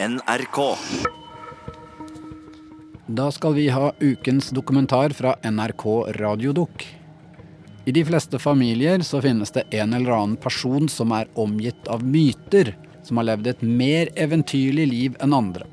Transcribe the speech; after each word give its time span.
NRK. 0.00 0.76
Da 3.06 3.30
skal 3.32 3.54
vi 3.54 3.68
ha 3.68 3.92
ukens 4.00 4.50
dokumentar 4.50 5.10
fra 5.10 5.32
NRK 5.42 5.84
Radiodukk. 6.14 6.84
I 7.84 7.92
de 7.92 8.04
fleste 8.06 8.38
familier 8.38 9.02
så 9.02 9.18
finnes 9.24 9.50
det 9.50 9.64
en 9.74 9.96
eller 9.98 10.12
annen 10.14 10.36
person 10.38 10.86
som 10.88 11.10
er 11.16 11.26
omgitt 11.34 11.90
av 11.90 12.04
myter, 12.06 12.76
som 13.02 13.18
har 13.18 13.26
levd 13.32 13.50
et 13.50 13.64
mer 13.66 14.12
eventyrlig 14.14 14.84
liv 14.86 15.16
enn 15.18 15.34
andre. 15.34 15.66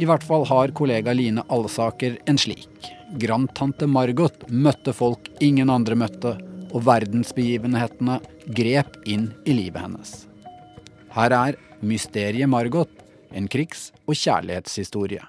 I 0.00 0.08
hvert 0.08 0.24
fall 0.24 0.46
har 0.48 0.72
kollega 0.72 1.12
Line 1.12 1.44
Allsaker 1.52 2.16
en 2.24 2.40
slik. 2.40 2.88
Grandtante 3.20 3.84
Margot 3.84 4.46
møtte 4.48 4.94
folk 4.96 5.28
ingen 5.44 5.68
andre 5.68 5.98
møtte, 6.06 6.38
og 6.72 6.86
verdensbegivenhetene 6.88 8.16
grep 8.48 8.96
inn 9.04 9.28
i 9.44 9.58
livet 9.60 9.84
hennes. 9.84 10.14
Her 11.12 11.36
er 11.36 11.60
Mysteriet 11.84 12.48
Margot, 12.48 12.88
en 13.32 13.48
krigs- 13.48 13.90
og 14.06 14.14
kjærlighetshistorie. 14.18 15.24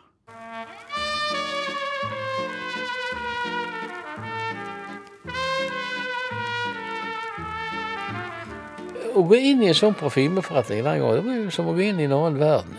Å 9.16 9.23
gå 9.26 9.40
inn 9.49 9.63
i 9.63 9.70
en 9.71 9.77
sånn 9.77 9.95
parfymeforretning 9.98 10.84
hver 10.85 10.99
gang, 11.02 11.16
det 11.17 11.26
var 11.26 11.40
jo 11.41 11.54
som 11.54 11.70
å 11.71 11.76
gå 11.76 11.88
inn 11.90 11.99
i 11.99 12.05
en 12.07 12.16
annen 12.16 12.40
verden. 12.40 12.77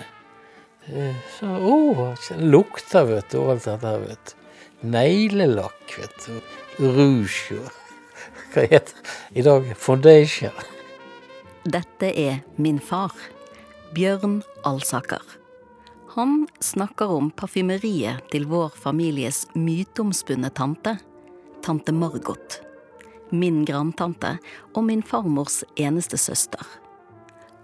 Eh, 0.88 1.16
Så, 1.36 1.46
å, 1.46 2.14
lukter, 2.38 3.04
vet 3.08 3.32
du, 3.32 3.40
og 3.42 3.50
alt 3.56 3.66
dette 3.66 3.90
her, 3.90 4.04
vet 4.06 4.32
du. 4.32 4.36
Neglelakk, 4.94 5.96
vet 5.98 6.26
du. 6.26 6.38
Rouge 6.80 7.58
og 7.58 7.68
Hva 8.54 8.64
heter 8.66 8.94
det 8.96 9.42
i 9.42 9.44
dag? 9.46 9.66
Foundation. 9.78 10.54
Dette 11.68 12.08
er 12.18 12.40
min 12.56 12.78
far, 12.82 13.12
Bjørn 13.90 14.36
Alsaker. 14.62 15.22
Han 16.14 16.44
snakker 16.62 17.10
om 17.10 17.30
parfymeriet 17.34 18.22
til 18.30 18.44
vår 18.46 18.76
families 18.78 19.40
myteomspunne 19.58 20.46
tante, 20.54 20.92
tante 21.66 21.90
Margot. 21.90 22.60
Min 23.34 23.64
grandtante 23.66 24.36
og 24.76 24.84
min 24.86 25.02
farmors 25.02 25.64
eneste 25.74 26.20
søster. 26.22 26.62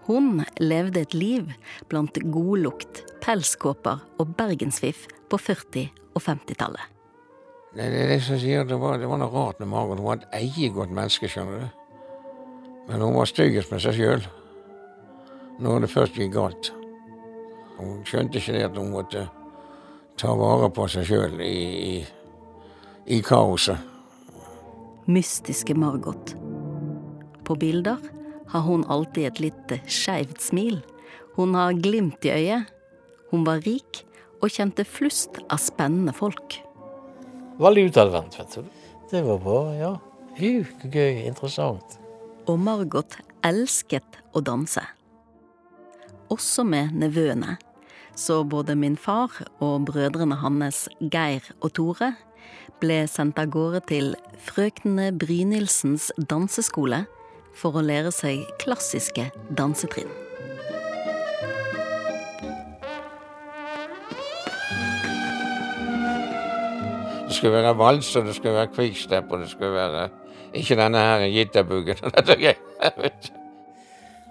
Hun 0.09 0.42
levde 0.59 1.05
et 1.06 1.15
liv 1.15 1.53
blant 1.87 2.19
godlukt, 2.34 3.05
pelskåper 3.22 4.03
og 4.19 4.33
bergensfiff 4.34 5.06
på 5.31 5.39
40- 5.39 5.84
og 6.17 6.25
50-tallet. 6.25 6.83
Det 7.77 7.87
er 7.87 8.11
det 8.11 8.19
som 8.27 8.41
sier 8.43 8.67
det 8.67 8.81
var, 8.83 8.98
det 8.98 9.06
var 9.06 9.22
noe 9.22 9.31
rart 9.31 9.62
med 9.62 9.70
Margot. 9.70 10.03
Hun 10.03 10.11
var 10.11 10.19
et 10.25 10.43
eiegodt 10.43 10.91
menneske, 10.91 11.31
skjønner 11.31 11.69
du. 11.69 11.87
Men 12.91 13.06
hun 13.06 13.15
var 13.15 13.31
styggest 13.31 13.70
med 13.70 13.87
seg 13.87 13.95
sjøl 14.00 14.27
når 15.62 15.85
det 15.85 15.93
først 15.93 16.19
gikk 16.19 16.35
galt. 16.35 16.73
Hun 17.77 18.01
skjønte 18.09 18.41
ikke 18.41 18.55
det 18.57 18.65
at 18.71 18.77
hun 18.79 18.93
måtte 18.93 19.27
ta 20.17 20.33
vare 20.37 20.71
på 20.73 20.87
seg 20.89 21.07
sjøl 21.09 21.41
i, 21.45 21.57
i, 21.93 21.97
i 23.17 23.21
kaoset. 23.25 23.77
mystiske 25.07 25.75
Margot. 25.75 26.34
På 27.45 27.55
bilder 27.55 28.01
har 28.51 28.65
hun 28.67 28.84
alltid 28.89 29.27
et 29.27 29.41
litt 29.41 29.75
skeivt 29.87 30.41
smil. 30.43 30.81
Hun 31.37 31.55
har 31.55 31.77
glimt 31.79 32.25
i 32.25 32.33
øyet. 32.33 32.73
Hun 33.31 33.45
var 33.47 33.62
rik 33.67 34.03
og 34.43 34.51
kjente 34.51 34.84
flust 34.84 35.39
av 35.51 35.61
spennende 35.62 36.15
folk. 36.17 36.59
Veldig 37.61 37.87
utadvendt, 37.91 38.39
vet 38.39 38.57
du. 38.57 38.67
Det 39.11 39.23
var 39.25 39.39
bra, 39.41 39.61
ja. 39.77 39.93
Hu, 40.37 40.65
gøy, 40.83 41.23
interessant. 41.27 41.97
Og 42.47 42.59
Margot 42.61 43.17
elsket 43.47 44.19
å 44.37 44.43
danse. 44.45 44.83
Også 46.30 46.64
med 46.66 46.91
nevøene. 46.92 47.56
Så 48.16 48.42
både 48.44 48.74
min 48.77 48.96
far 48.96 49.30
og 49.60 49.84
brødrene 49.86 50.38
hans 50.41 50.88
Geir 51.00 51.44
og 51.60 51.72
Tore 51.77 52.14
ble 52.80 53.02
sendt 53.08 53.38
av 53.38 53.50
gårde 53.52 53.82
til 53.88 54.14
frøknene 54.48 55.12
Brynildsens 55.16 56.09
danseskole 56.31 57.04
for 57.56 57.78
å 57.78 57.84
lære 57.84 58.12
seg 58.12 58.42
klassiske 58.62 59.28
dansetrinn. 59.56 60.10
Det 67.26 67.34
skulle 67.34 67.56
være 67.59 67.76
vals, 67.76 68.15
og 68.16 68.26
det 68.26 68.36
skulle 68.36 68.56
være 68.56 68.72
quickstep, 68.75 69.31
og 69.31 69.42
det 69.44 69.50
skulle 69.53 69.75
være 69.76 70.06
ikke 70.56 70.78
denne 70.78 71.09
her 71.10 71.26
jitterbuggen. 71.28 72.00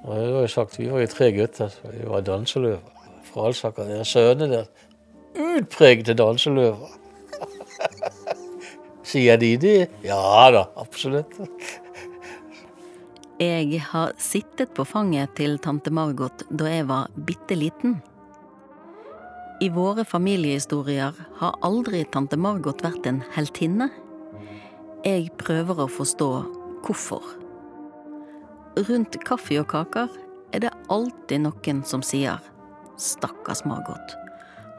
Og 0.06 0.20
det 0.20 0.34
var 0.34 0.42
jo 0.46 0.48
sagt, 0.48 0.80
Vi 0.80 0.90
var 0.92 1.02
jo 1.02 1.08
tre 1.10 1.32
gutter. 1.34 1.68
så 1.70 1.92
Vi 1.92 2.06
var 2.06 2.22
danseløver. 2.22 2.92
Fra 3.26 3.48
Alsaker. 3.48 3.88
Dere 3.90 4.06
sønnene 4.06 4.54
der. 4.54 4.66
Utpregede 5.36 6.14
danseløver. 6.14 6.94
Sier 9.10 9.38
de 9.38 9.58
det? 9.58 9.90
Ja 10.04 10.50
da, 10.54 10.66
absolutt. 10.78 11.34
Jeg 13.40 13.82
har 13.92 14.14
sittet 14.18 14.72
på 14.72 14.86
fanget 14.88 15.34
til 15.36 15.58
tante 15.60 15.92
Margot 15.92 16.46
da 16.50 16.70
jeg 16.72 16.88
var 16.88 17.10
bitte 17.28 17.58
liten. 17.58 17.98
I 19.62 19.70
våre 19.72 20.06
familiehistorier 20.06 21.16
har 21.40 21.60
aldri 21.64 22.04
tante 22.12 22.38
Margot 22.38 22.84
vært 22.84 23.08
en 23.08 23.22
heltinne. 23.36 23.90
Jeg 25.06 25.32
prøver 25.40 25.84
å 25.84 25.92
forstå 25.92 26.30
hvorfor. 26.86 27.45
Rundt 28.76 29.16
kaffe 29.24 29.56
og 29.62 29.70
kaker 29.72 30.12
er 30.52 30.66
det 30.66 30.72
alltid 30.92 31.46
noen 31.46 31.78
som 31.88 32.02
sier 32.04 32.42
'stakkars 33.00 33.64
Margot'. 33.64 34.16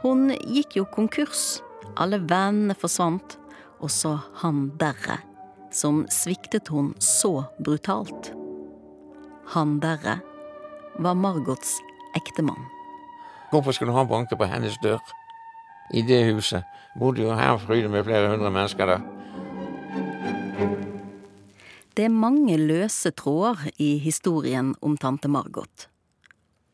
Hun 0.02 0.28
gikk 0.44 0.76
jo 0.76 0.84
konkurs, 0.84 1.62
alle 1.96 2.18
vennene 2.20 2.74
forsvant, 2.74 3.38
og 3.80 3.90
så 3.90 4.18
han 4.42 4.68
derre, 4.76 5.18
som 5.70 6.04
sviktet 6.12 6.68
hun 6.68 6.94
så 7.00 7.46
brutalt. 7.64 8.32
Han 9.54 9.80
derre 9.80 10.20
var 10.98 11.14
Margots 11.14 11.80
ektemann. 12.16 12.68
Hvorfor 13.50 13.72
skulle 13.72 13.92
han 13.92 14.08
banke 14.08 14.36
på 14.36 14.44
hennes 14.44 14.76
dør? 14.82 15.00
I 15.94 16.02
det 16.02 16.34
huset 16.34 16.64
bodde 16.98 17.22
jo 17.22 17.34
Herfryde 17.34 17.88
med 17.88 18.04
flere 18.04 18.28
hundre 18.28 18.50
mennesker 18.50 18.86
der. 18.86 19.15
Det 21.96 22.04
er 22.04 22.12
mange 22.12 22.58
løse 22.60 23.10
tråder 23.16 23.70
i 23.80 23.94
historien 23.98 24.74
om 24.84 24.98
tante 25.00 25.28
Margot. 25.32 25.86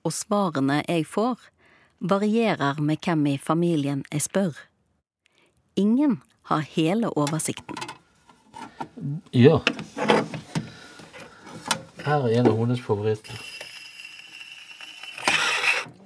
Og 0.03 0.11
svarene 0.13 0.81
jeg 0.89 1.07
får, 1.07 1.39
varierer 2.01 2.81
med 2.83 2.99
hvem 3.07 3.27
i 3.31 3.37
familien 3.39 4.03
jeg 4.11 4.25
spør. 4.25 4.59
Ingen 5.77 6.17
har 6.51 6.67
hele 6.75 7.13
oversikten. 7.15 7.79
Ja. 9.33 9.61
Her 12.03 12.27
er 12.27 12.41
en 12.41 12.51
av 12.51 12.59
hennes 12.59 12.83
favoritter. 12.83 13.39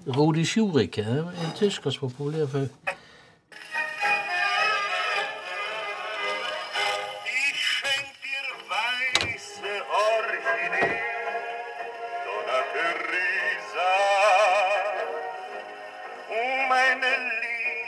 Rodisjurike, 0.07 1.09
en 1.09 1.57
tysker 1.57 1.91
som 1.91 2.11
var 2.11 2.15
populær 2.19 2.53
for 2.53 2.96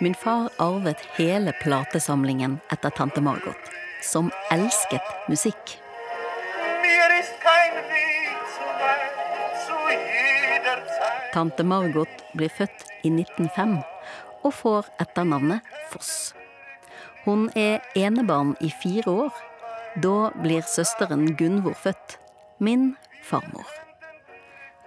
Min 0.00 0.14
far 0.14 0.50
arvet 0.56 1.00
hele 1.16 1.52
platesamlingen 1.52 2.60
etter 2.72 2.90
tante 2.90 3.20
Margot, 3.20 3.70
som 4.02 4.30
elsket 4.50 5.02
musikk. 5.28 5.74
Tante 11.32 11.64
Margot 11.64 12.22
blir 12.34 12.48
født 12.48 12.86
i 13.02 13.10
1905 13.10 13.76
og 14.46 14.54
får 14.54 14.86
etternavnet 15.02 15.66
Foss. 15.90 16.32
Hun 17.26 17.48
er 17.58 17.82
enebarn 17.98 18.54
i 18.62 18.70
fire 18.70 19.10
år. 19.10 19.44
Da 19.98 20.30
blir 20.38 20.62
søsteren 20.62 21.32
Gunvor 21.36 21.74
født, 21.74 22.20
min 22.62 22.92
farmor. 23.26 23.66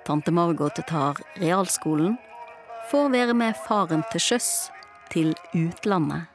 Tante 0.07 0.31
Margot 0.31 0.79
tar 0.87 1.19
realskolen, 1.35 2.15
får 2.87 3.09
være 3.11 3.33
med 3.35 3.59
faren 3.67 4.07
til 4.11 4.23
sjøs, 4.31 4.71
til 5.11 5.35
utlandet, 5.53 6.27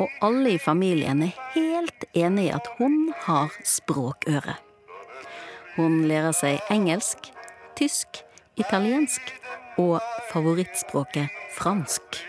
og 0.00 0.08
alle 0.24 0.54
i 0.56 0.58
familien 0.58 1.22
er 1.22 1.36
helt 1.54 2.04
enig 2.16 2.48
i 2.48 2.54
at 2.56 2.68
hun 2.78 3.12
har 3.26 3.52
språkøre. 3.64 4.56
Hun 5.76 6.02
lærer 6.08 6.34
seg 6.36 6.60
engelsk, 6.72 7.30
tysk, 7.76 8.22
italiensk 8.60 9.32
og 9.80 10.00
favorittspråket 10.32 11.32
fransk. 11.56 12.22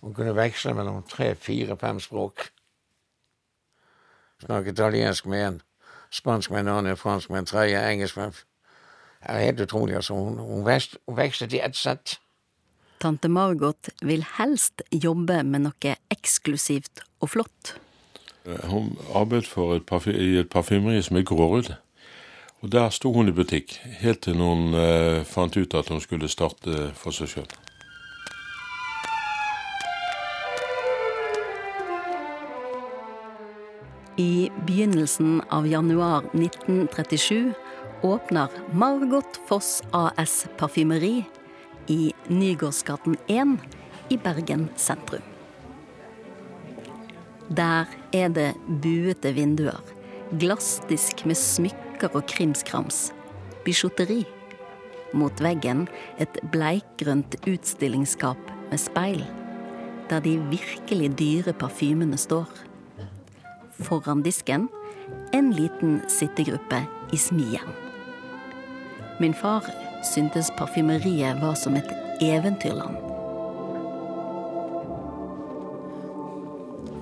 Hun 0.00 0.14
kunne 0.14 0.36
veksle 0.36 0.72
mellom 0.78 1.02
tre, 1.10 1.34
fire, 1.34 1.76
fem 1.76 1.98
språk. 2.00 2.50
snakke 4.38 4.70
italiensk 4.70 5.26
med 5.26 5.46
en, 5.46 5.62
spansk 6.10 6.50
med 6.50 6.60
en 6.60 6.72
annen, 6.76 6.96
fransk 6.96 7.30
med 7.30 7.44
en 7.44 7.50
tredje, 7.50 7.82
engelsk 7.90 8.16
med 8.16 8.32
Det 9.18 9.34
er 9.34 9.44
helt 9.44 9.60
utrolig. 9.60 9.94
altså. 9.94 10.14
Hun, 10.14 10.38
hun, 10.38 10.66
vekst, 10.66 10.96
hun 11.08 11.16
vekslet 11.16 11.52
i 11.52 11.60
ett 11.60 11.76
sett. 11.76 12.20
Tante 13.00 13.28
Margot 13.28 13.90
vil 14.02 14.24
helst 14.38 14.82
jobbe 14.92 15.42
med 15.42 15.66
noe 15.66 15.94
eksklusivt 16.10 17.02
og 17.20 17.30
flott. 17.30 17.74
Hun 18.70 18.96
arbeidet 19.14 19.50
et 19.76 20.06
i 20.14 20.38
et 20.38 20.50
parfymeri 20.50 21.02
som 21.02 21.16
er 21.16 21.26
Grårud. 21.26 21.74
Og 22.60 22.72
der 22.72 22.90
sto 22.90 23.12
hun 23.12 23.28
i 23.28 23.34
butikk, 23.34 23.76
helt 24.00 24.24
til 24.26 24.38
noen 24.38 24.74
eh, 24.74 25.24
fant 25.26 25.56
ut 25.56 25.74
at 25.74 25.88
hun 25.88 26.00
skulle 26.00 26.28
starte 26.28 26.90
for 26.98 27.14
seg 27.14 27.30
sjøl. 27.30 27.50
I 34.18 34.50
begynnelsen 34.66 35.42
av 35.48 35.66
januar 35.68 36.24
1937 36.32 37.52
åpner 38.02 38.48
Margot 38.72 39.40
Foss 39.46 39.82
AS 39.90 40.46
Parfymeri 40.56 41.24
i 41.86 42.12
Nygårdsgaten 42.26 43.16
1 43.26 43.58
i 44.08 44.16
Bergen 44.16 44.68
sentrum. 44.76 45.22
Der 47.48 47.86
er 48.12 48.34
det 48.34 48.48
buete 48.82 49.30
vinduer, 49.36 49.78
glassdisk 50.34 51.22
med 51.22 51.38
smykker 51.38 52.10
og 52.10 52.26
krimskrams, 52.26 53.12
bijouteri. 53.62 54.24
Mot 55.14 55.38
veggen 55.40 55.86
et 56.18 56.42
bleikgrønt 56.50 57.38
utstillingsskap 57.46 58.50
med 58.72 58.82
speil, 58.82 59.22
der 60.10 60.26
de 60.26 60.40
virkelig 60.50 61.14
dyre 61.22 61.54
parfymene 61.54 62.18
står. 62.18 62.67
Foran 63.80 64.22
disken 64.22 64.68
en 65.32 65.52
liten 65.52 66.00
sittegruppe 66.08 66.82
i 67.12 67.16
smien. 67.16 67.74
Min 69.20 69.34
far 69.34 69.66
syntes 70.14 70.50
parfymeriet 70.58 71.40
var 71.42 71.54
som 71.54 71.76
et 71.76 71.92
eventyrland. 72.20 72.96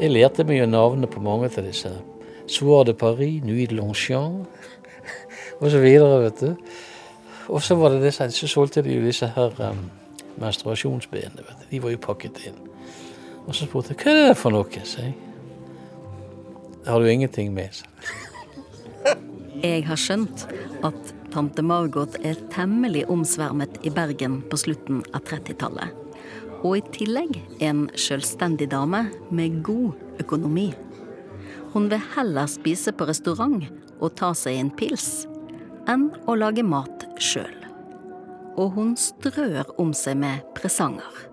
Jeg 0.01 0.11
lærte 0.11 0.45
jo 0.59 0.67
navnet 0.67 1.11
på 1.11 1.21
mange 1.21 1.49
av 1.49 1.65
disse. 1.65 1.91
Soir 2.47 2.85
de 2.85 2.95
Paris, 2.95 3.43
Nuit 3.45 3.71
de 3.71 3.75
Longchamp 3.75 4.47
så 5.61 5.79
du. 6.41 6.57
Og 7.49 7.63
så 7.63 7.75
var 7.75 7.89
det 7.89 8.03
disse, 8.03 8.31
så 8.31 8.47
solgte 8.47 8.83
de 8.83 8.95
jo 8.95 9.05
disse 9.07 9.27
her 9.27 9.71
um, 9.71 9.91
menstruasjonsbenene. 10.37 11.43
De 11.71 11.83
var 11.83 11.91
jo 11.91 11.99
pakket 11.99 12.43
inn. 12.47 12.59
Og 13.47 13.55
så 13.55 13.65
spurte 13.65 13.95
jeg 13.95 14.03
hva 14.03 14.13
er 14.13 14.29
det 14.29 14.37
for 14.37 14.51
noe, 14.51 14.85
sa 14.85 15.07
jeg. 15.07 15.15
Har 16.87 17.01
du 17.01 17.11
ingenting 17.11 17.57
sa 17.73 17.87
Jeg 19.63 19.87
har 19.89 19.99
skjønt 19.99 20.47
at 20.87 21.15
tante 21.33 21.63
Margot 21.63 22.15
er 22.23 22.39
temmelig 22.53 23.03
omsvermet 23.11 23.81
i 23.83 23.91
Bergen 23.91 24.43
på 24.47 24.57
slutten 24.57 25.03
av 25.11 25.25
30-tallet. 25.27 25.91
Og 26.63 26.79
i 26.79 26.85
tillegg 26.95 27.41
en 27.61 27.89
selvstendig 27.99 28.71
dame 28.71 29.09
med 29.31 29.63
god 29.67 30.23
økonomi. 30.23 30.69
Hun 31.75 31.91
vil 31.91 32.07
heller 32.15 32.47
spise 32.47 32.95
på 32.95 33.09
restaurant 33.11 33.67
og 33.99 34.15
ta 34.15 34.31
seg 34.39 34.61
en 34.61 34.71
pils 34.71 35.27
enn 35.91 36.13
å 36.27 36.39
lage 36.39 36.63
mat 36.63 37.09
sjøl. 37.19 37.65
Og 38.57 38.79
hun 38.79 38.95
strør 38.95 39.75
om 39.83 39.91
seg 39.91 40.23
med 40.23 40.47
presanger. 40.55 41.27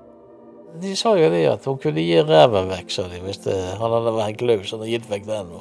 De 0.81 0.95
sa 0.97 1.13
jo 1.17 1.29
det 1.29 1.43
at 1.45 1.65
hun 1.69 1.77
kunne 1.77 2.01
gi 2.01 2.17
ræven 2.25 2.69
vekk, 2.71 2.91
sa 2.91 3.05
de, 3.11 3.19
hvis 3.21 3.43
det, 3.45 3.55
han 3.77 3.93
hadde 3.93 4.13
vært 4.15 4.41
løs. 4.41 4.71
Han 4.73 4.81
hadde 4.81 4.93
gitt 4.95 5.09
vekk 5.11 5.27
den. 5.29 5.51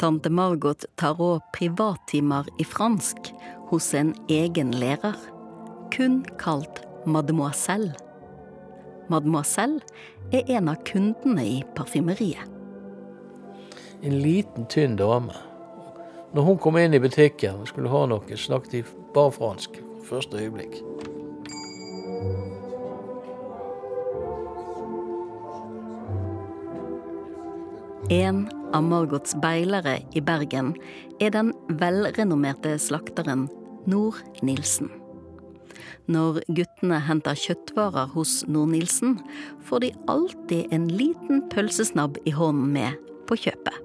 Tante 0.00 0.28
Margot 0.28 0.84
tar 1.00 1.20
òg 1.22 1.40
privattimer 1.54 2.48
i 2.60 2.66
fransk 2.68 3.30
hos 3.70 3.92
en 3.96 4.12
egen 4.28 4.74
lærer, 4.76 5.16
kun 5.94 6.20
kalt 6.40 6.82
mademoiselle. 7.08 7.94
Mademoiselle 9.08 9.80
er 10.32 10.50
en 10.58 10.68
av 10.72 10.82
kundene 10.88 11.44
i 11.46 11.62
parfymeriet. 11.76 12.50
En 14.04 14.18
liten, 14.20 14.66
tynn 14.68 14.98
dame. 15.00 15.32
Når 16.34 16.44
hun 16.44 16.58
kom 16.60 16.76
inn 16.76 16.96
i 16.96 17.00
butikken 17.00 17.62
og 17.62 17.70
skulle 17.70 17.92
ha 17.92 18.04
noe, 18.10 18.36
snakket 18.36 18.74
de 18.74 18.82
bare 19.14 19.32
fransk. 19.32 19.80
Første 20.04 20.36
øyeblikk. 20.36 20.82
En 28.12 28.50
av 28.76 28.82
Margots 28.84 29.32
beilere 29.40 29.94
i 30.12 30.20
Bergen 30.20 30.74
er 31.24 31.30
den 31.32 31.54
velrenommerte 31.80 32.74
slakteren 32.76 33.46
Nord 33.88 34.18
Nilsen. 34.44 34.90
Når 36.12 36.42
guttene 36.52 36.98
henter 37.00 37.38
kjøttvarer 37.38 38.10
hos 38.12 38.42
Nord 38.44 38.74
Nilsen, 38.74 39.16
får 39.64 39.86
de 39.86 39.90
alltid 40.12 40.74
en 40.76 40.84
liten 40.92 41.40
pølsesnabb 41.48 42.20
i 42.28 42.34
hånden 42.36 42.74
med 42.76 43.00
på 43.24 43.38
kjøpet. 43.40 43.80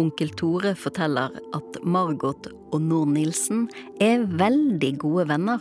Onkel 0.00 0.32
Tore 0.40 0.72
forteller 0.80 1.36
at 1.56 1.78
Margot 1.84 2.48
og 2.72 2.80
Nord 2.80 3.12
Nilsen 3.12 3.66
er 4.00 4.24
veldig 4.24 4.94
gode 5.04 5.28
venner. 5.28 5.60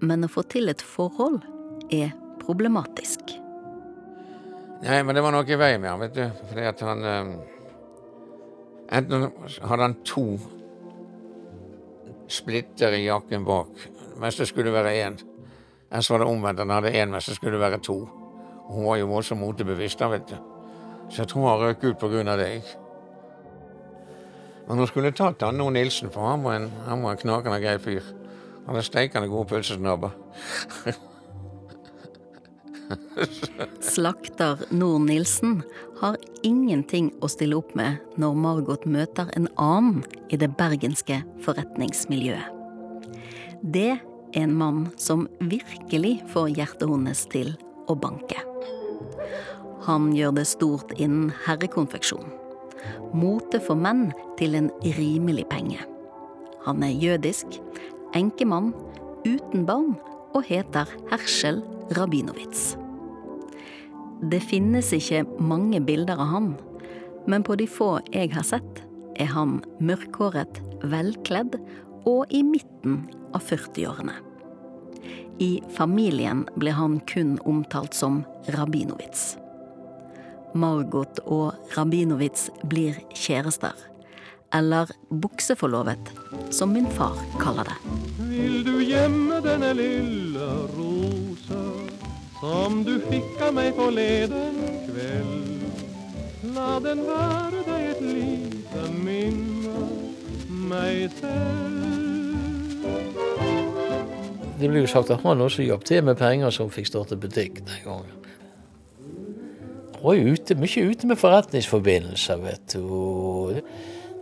Men 0.00 0.24
å 0.24 0.32
få 0.32 0.48
til 0.48 0.72
et 0.72 0.80
forhold 0.80 1.42
er 1.92 2.16
problematisk. 2.40 3.39
Nei, 4.80 5.02
men 5.04 5.12
det 5.12 5.22
var 5.22 5.34
noe 5.34 5.44
i 5.44 5.58
veien 5.60 5.80
med 5.82 5.90
han, 5.92 6.00
vet 6.00 6.14
du. 6.16 6.44
Fordi 6.48 6.68
at 6.70 6.84
han 6.86 7.02
um, 7.04 7.32
Enten 8.90 9.28
hadde 9.62 9.84
han 9.84 9.92
to 10.02 10.24
splitter 12.30 12.96
i 12.96 13.04
jakken 13.04 13.44
bak, 13.46 13.68
mens 14.18 14.38
det 14.40 14.48
skulle 14.50 14.72
være 14.74 14.94
én. 15.04 15.18
Ellers 15.90 16.10
var 16.10 16.22
det 16.22 16.26
omvendt, 16.26 16.62
han 16.64 16.72
hadde 16.74 16.90
én, 16.90 17.12
mens 17.12 17.28
det 17.30 17.36
skulle 17.36 17.60
være 17.60 17.78
to. 17.86 18.00
Hun 18.70 18.88
var 18.88 18.98
jo 18.98 19.06
voldsomt 19.10 19.40
motebevisst, 19.40 19.98
da, 20.00 20.08
vet 20.10 20.26
du. 20.30 20.34
Så 21.10 21.22
jeg 21.22 21.30
tror 21.30 21.48
han 21.48 21.62
røk 21.62 21.84
ut 21.84 22.00
på 22.02 22.10
grunn 22.10 22.30
av 22.30 22.42
det. 22.42 22.48
Men 24.66 24.82
hun 24.82 24.90
skulle 24.90 25.14
tatt 25.14 25.42
han 25.42 25.58
nå 25.58 25.68
Nilsen, 25.74 26.10
for 26.10 26.26
han 26.30 26.42
var 26.46 26.58
en, 26.58 26.68
en 26.90 27.06
knakende 27.22 27.60
grei 27.62 27.76
fyr. 27.82 28.10
Han 28.64 28.74
hadde 28.74 28.86
steikende 28.86 29.30
gode 29.30 29.50
pølsesnabber. 29.50 30.18
Slakter 33.80 34.58
Nord 34.70 35.06
Nilsen 35.08 35.62
har 36.00 36.16
ingenting 36.42 37.10
å 37.20 37.28
stille 37.30 37.58
opp 37.58 37.74
med 37.78 38.00
når 38.20 38.38
Margot 38.38 38.86
møter 38.88 39.30
en 39.36 39.48
annen 39.60 40.02
i 40.32 40.38
det 40.40 40.52
bergenske 40.58 41.20
forretningsmiljøet. 41.44 42.56
Det 43.60 43.90
er 43.92 44.00
en 44.40 44.54
mann 44.56 44.84
som 44.96 45.26
virkelig 45.40 46.20
får 46.32 46.52
hjertet 46.56 46.88
hennes 46.88 47.24
til 47.32 47.52
å 47.90 47.96
banke. 47.98 48.38
Han 49.88 50.10
gjør 50.16 50.36
det 50.38 50.46
stort 50.48 50.92
innen 50.98 51.32
herrekonfeksjon. 51.46 52.28
Mote 53.16 53.60
for 53.64 53.76
menn 53.76 54.10
til 54.38 54.56
en 54.56 54.70
rimelig 54.96 55.46
penge. 55.50 55.80
Han 56.64 56.84
er 56.84 56.94
jødisk, 56.94 57.58
enkemann, 58.16 58.72
uten 59.24 59.66
barn 59.68 59.96
og 60.36 60.46
heter 60.46 60.88
Herschel 61.10 61.60
Rabinowitz. 61.96 62.76
Det 64.22 64.40
finnes 64.44 64.92
ikke 64.92 65.24
mange 65.40 65.80
bilder 65.80 66.20
av 66.20 66.28
han, 66.34 66.48
men 67.30 67.44
på 67.46 67.56
de 67.56 67.66
få 67.70 67.98
jeg 68.12 68.34
har 68.34 68.44
sett, 68.44 68.82
er 69.20 69.30
han 69.32 69.60
mørkhåret, 69.80 70.60
velkledd 70.84 71.56
og 72.08 72.32
i 72.32 72.42
midten 72.44 73.06
av 73.36 73.44
40-årene. 73.48 74.16
I 75.40 75.62
familien 75.72 76.44
ble 76.60 76.74
han 76.76 76.98
kun 77.08 77.38
omtalt 77.48 77.96
som 77.96 78.20
Rabinowitz. 78.52 79.38
Margot 80.52 81.22
og 81.24 81.54
Rabinowitz 81.76 82.50
blir 82.68 82.98
kjærester. 83.16 83.72
Eller 84.52 84.90
bukseforlovet, 85.08 86.10
som 86.50 86.74
min 86.74 86.90
far 86.92 87.16
kaller 87.40 87.70
det. 87.70 87.78
Vil 88.26 88.64
du 88.66 88.76
gjemme 88.82 89.38
denne 89.44 89.70
lille 89.78 90.48
rosa 90.74 91.69
som 92.40 92.80
du 92.84 92.94
fikk 93.10 93.40
av 93.44 93.54
meg 93.56 93.74
forleden 93.76 94.60
kveld? 94.86 95.66
La 96.54 96.78
den 96.82 97.02
være 97.04 97.64
deg 97.66 97.88
et 97.90 98.00
lite 98.04 98.86
minne, 98.96 99.88
meg 100.48 101.12
selv. 101.20 101.90
Det 104.60 104.68
blir 104.68 104.84
jo 104.84 104.88
sagt 104.92 105.12
at 105.12 105.22
han 105.24 105.40
også 105.40 105.64
jobbet 105.64 105.88
til 105.88 106.04
med 106.04 106.18
penger 106.20 106.52
som 106.52 106.72
fikk 106.72 106.88
starte 106.90 107.16
butikk 107.20 107.62
den 107.64 107.84
gangen. 107.84 108.16
Han 109.94 110.04
var 110.04 110.20
ute, 110.20 110.56
mye 110.56 110.84
ute 110.88 111.08
med 111.08 111.20
forretningsforbindelser, 111.20 112.40
vet 112.40 112.74
du. 112.74 113.60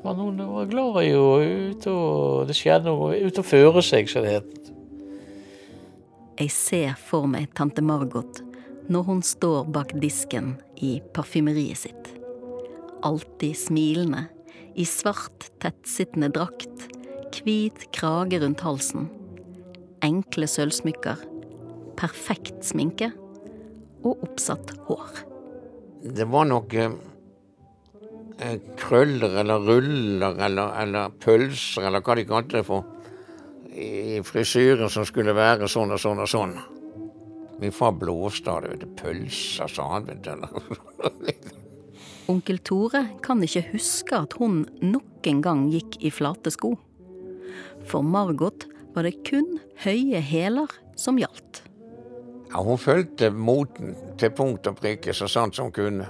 Men 0.05 0.23
hun 0.23 0.39
var 0.39 0.71
glad 0.71 1.01
i 1.05 1.13
å 1.15 1.27
ut 1.43 1.87
og 1.91 2.51
det 2.51 2.59
skjedde 2.59 2.91
noe, 2.91 3.19
ut 3.19 3.39
og 3.39 3.47
føre 3.47 3.83
seg, 3.83 4.11
som 4.11 4.27
det 4.27 4.41
het. 4.41 4.71
Jeg 6.39 6.53
ser 6.55 6.93
for 7.03 7.27
meg 7.27 7.49
tante 7.59 7.83
Margot 7.83 8.39
når 8.87 9.07
hun 9.09 9.23
står 9.27 9.65
bak 9.75 9.91
disken 9.99 10.53
i 10.79 11.01
parfymeriet 11.17 11.81
sitt. 11.81 12.15
alltid 13.03 13.57
smilende, 13.59 14.25
i 14.75 14.85
svart, 14.87 15.49
tettsittende 15.63 16.29
drakt, 16.35 16.87
hvit 17.35 17.85
krage 17.95 18.41
rundt 18.43 18.63
halsen, 18.67 19.09
enkle 20.03 20.47
sølvsmykker, 20.51 21.23
perfekt 21.99 22.67
sminke 22.67 23.13
og 24.03 24.23
oppsatt 24.27 24.75
hår. 24.89 25.23
Det 26.03 26.27
var 26.31 26.47
noe 26.51 26.89
eh, 28.39 28.59
krøller 28.79 29.39
eller 29.43 29.67
ruller 29.71 30.43
eller, 30.47 30.75
eller 30.83 31.19
pølser 31.23 31.87
eller 31.87 32.03
hva 32.03 32.19
de 32.19 32.27
kalte 32.31 32.59
det 32.61 32.67
for 32.67 32.98
i 33.79 34.23
frisyren 34.27 34.91
som 34.91 35.07
skulle 35.07 35.35
være 35.37 35.69
sånn 35.71 35.93
og 35.95 36.01
sånn 36.03 36.23
og 36.25 36.31
sånn. 36.31 36.57
Min 37.59 37.75
far 37.75 37.95
blåste 37.99 38.51
av 38.51 38.67
det. 38.67 38.87
Pølser, 38.99 39.71
sa 39.71 39.87
han. 39.95 40.09
Onkel 42.31 42.59
Tore 42.63 43.05
kan 43.25 43.43
ikke 43.43 43.65
huske 43.73 44.19
at 44.19 44.37
hun 44.39 44.67
nok 44.85 45.27
en 45.27 45.41
gang 45.43 45.65
gikk 45.73 45.99
i 46.05 46.11
flate 46.15 46.51
sko. 46.55 46.75
For 47.89 48.05
Margot 48.05 48.67
var 48.95 49.09
det 49.09 49.25
kun 49.27 49.59
høye 49.83 50.21
hæler 50.23 50.71
som 50.99 51.19
gjaldt. 51.19 51.65
Ja, 52.49 52.63
hun 52.65 52.79
fulgte 52.81 53.31
moten 53.35 53.97
til 54.21 54.31
punkt 54.33 54.67
og 54.71 54.79
prikke 54.81 55.13
så 55.17 55.29
sant 55.29 55.59
som 55.59 55.69
hun 55.69 55.77
kunne. 55.77 56.07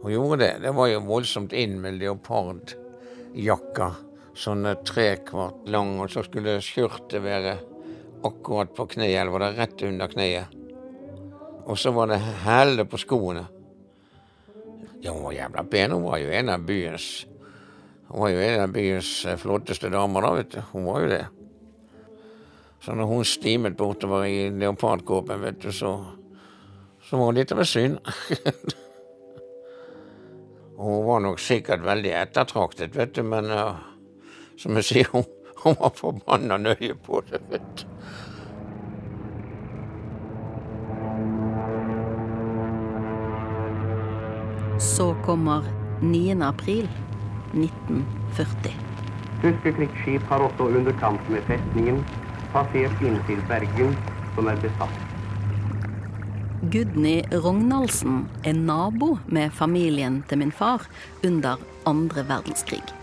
Hun 0.00 0.14
gjorde 0.14 0.40
det. 0.42 0.54
Det 0.64 0.72
var 0.74 0.88
jo 0.90 1.04
voldsomt 1.04 1.52
inn 1.52 1.76
med 1.82 2.00
leopardjakka. 2.00 3.90
Sånn 4.38 4.68
trekvart 4.86 5.66
lang, 5.68 5.96
og 6.00 6.10
så 6.12 6.22
skulle 6.26 6.60
skjørtet 6.62 7.22
være 7.24 7.56
akkurat 8.26 8.72
på 8.76 8.86
kneet, 8.94 9.16
eller 9.20 9.34
var 9.34 9.44
det 9.46 9.54
rett 9.58 9.82
under 9.88 10.12
kneet. 10.12 10.56
Og 11.66 11.78
så 11.78 11.92
var 11.94 12.10
det 12.10 12.20
hæler 12.44 12.86
på 12.88 12.98
skoene. 13.00 13.46
Ja, 15.00 15.12
hun 15.12 15.24
var 15.24 15.32
jævla 15.32 15.64
pen. 15.64 15.92
Hun 15.96 16.02
var 16.04 16.18
jo 16.20 16.32
en 16.34 16.48
av 16.52 16.64
byens 16.66 17.26
Hun 18.10 18.24
var 18.24 18.32
jo 18.32 18.40
en 18.42 18.60
av 18.64 18.72
byens 18.74 19.10
eh, 19.24 19.36
flotteste 19.38 19.88
damer, 19.92 20.24
da, 20.24 20.30
vet 20.34 20.50
du. 20.50 20.62
Hun 20.72 20.86
var 20.88 21.04
jo 21.04 21.10
det. 21.12 21.26
Så 22.82 22.96
når 22.98 23.06
hun 23.06 23.28
stimet 23.28 23.76
bortover 23.78 24.24
i 24.26 24.48
leopardkåpen, 24.50 25.44
vet 25.44 25.60
du, 25.62 25.68
så, 25.70 25.92
så 27.06 27.20
var 27.20 27.30
hun 27.30 27.38
litt 27.38 27.52
av 27.54 27.62
et 27.62 27.70
syn. 27.70 27.98
Hun 30.80 31.02
var 31.04 31.20
nok 31.20 31.36
sikkert 31.44 31.82
veldig 31.84 32.12
ettertraktet, 32.16 32.94
vet 32.96 33.12
du, 33.12 33.20
men 33.28 33.50
eh, 33.52 33.80
som 34.60 34.76
jeg 34.76 34.88
sier, 34.90 35.08
hun, 35.14 35.24
hun 35.62 35.76
var 35.80 35.94
forbanna 35.96 36.58
nøye 36.60 36.94
på 37.06 37.22
det, 37.30 37.40
vet 37.52 37.70
du. 37.80 37.86
Så 44.80 45.10
kommer 45.24 45.64
9. 46.00 46.38
april 46.44 46.88
1940. 47.52 48.72
Tyske 49.40 49.72
krigsskip 49.76 50.22
har 50.28 50.44
også 50.44 50.68
under 50.68 50.92
kamp 51.00 51.28
med 51.32 51.44
festningen 51.48 52.00
passert 52.52 53.04
inntil 53.04 53.40
Bergen, 53.48 53.96
som 54.36 54.48
er 54.50 54.60
besatt. 54.60 55.06
Gudny 56.72 57.22
Rognaldsen 57.32 58.26
er 58.44 58.56
nabo 58.56 59.14
med 59.26 59.52
familien 59.56 60.20
til 60.28 60.42
min 60.42 60.52
far 60.52 60.84
under 61.24 61.60
andre 61.88 62.24
verdenskrig. 62.28 62.99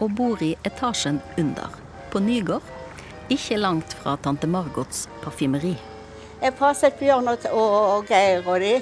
Og 0.00 0.14
bor 0.16 0.40
i 0.42 0.54
etasjen 0.64 1.20
under, 1.38 1.68
på 2.12 2.22
Nygård, 2.24 2.64
ikke 3.30 3.60
langt 3.60 3.92
fra 4.00 4.16
tante 4.24 4.48
Margots 4.50 5.06
parfymeri. 5.22 5.76
Jeg 6.40 6.56
passet 6.56 6.96
Bjørn 6.98 7.28
og, 7.28 8.08
Geir 8.08 8.46
og 8.48 8.62
de. 8.62 8.78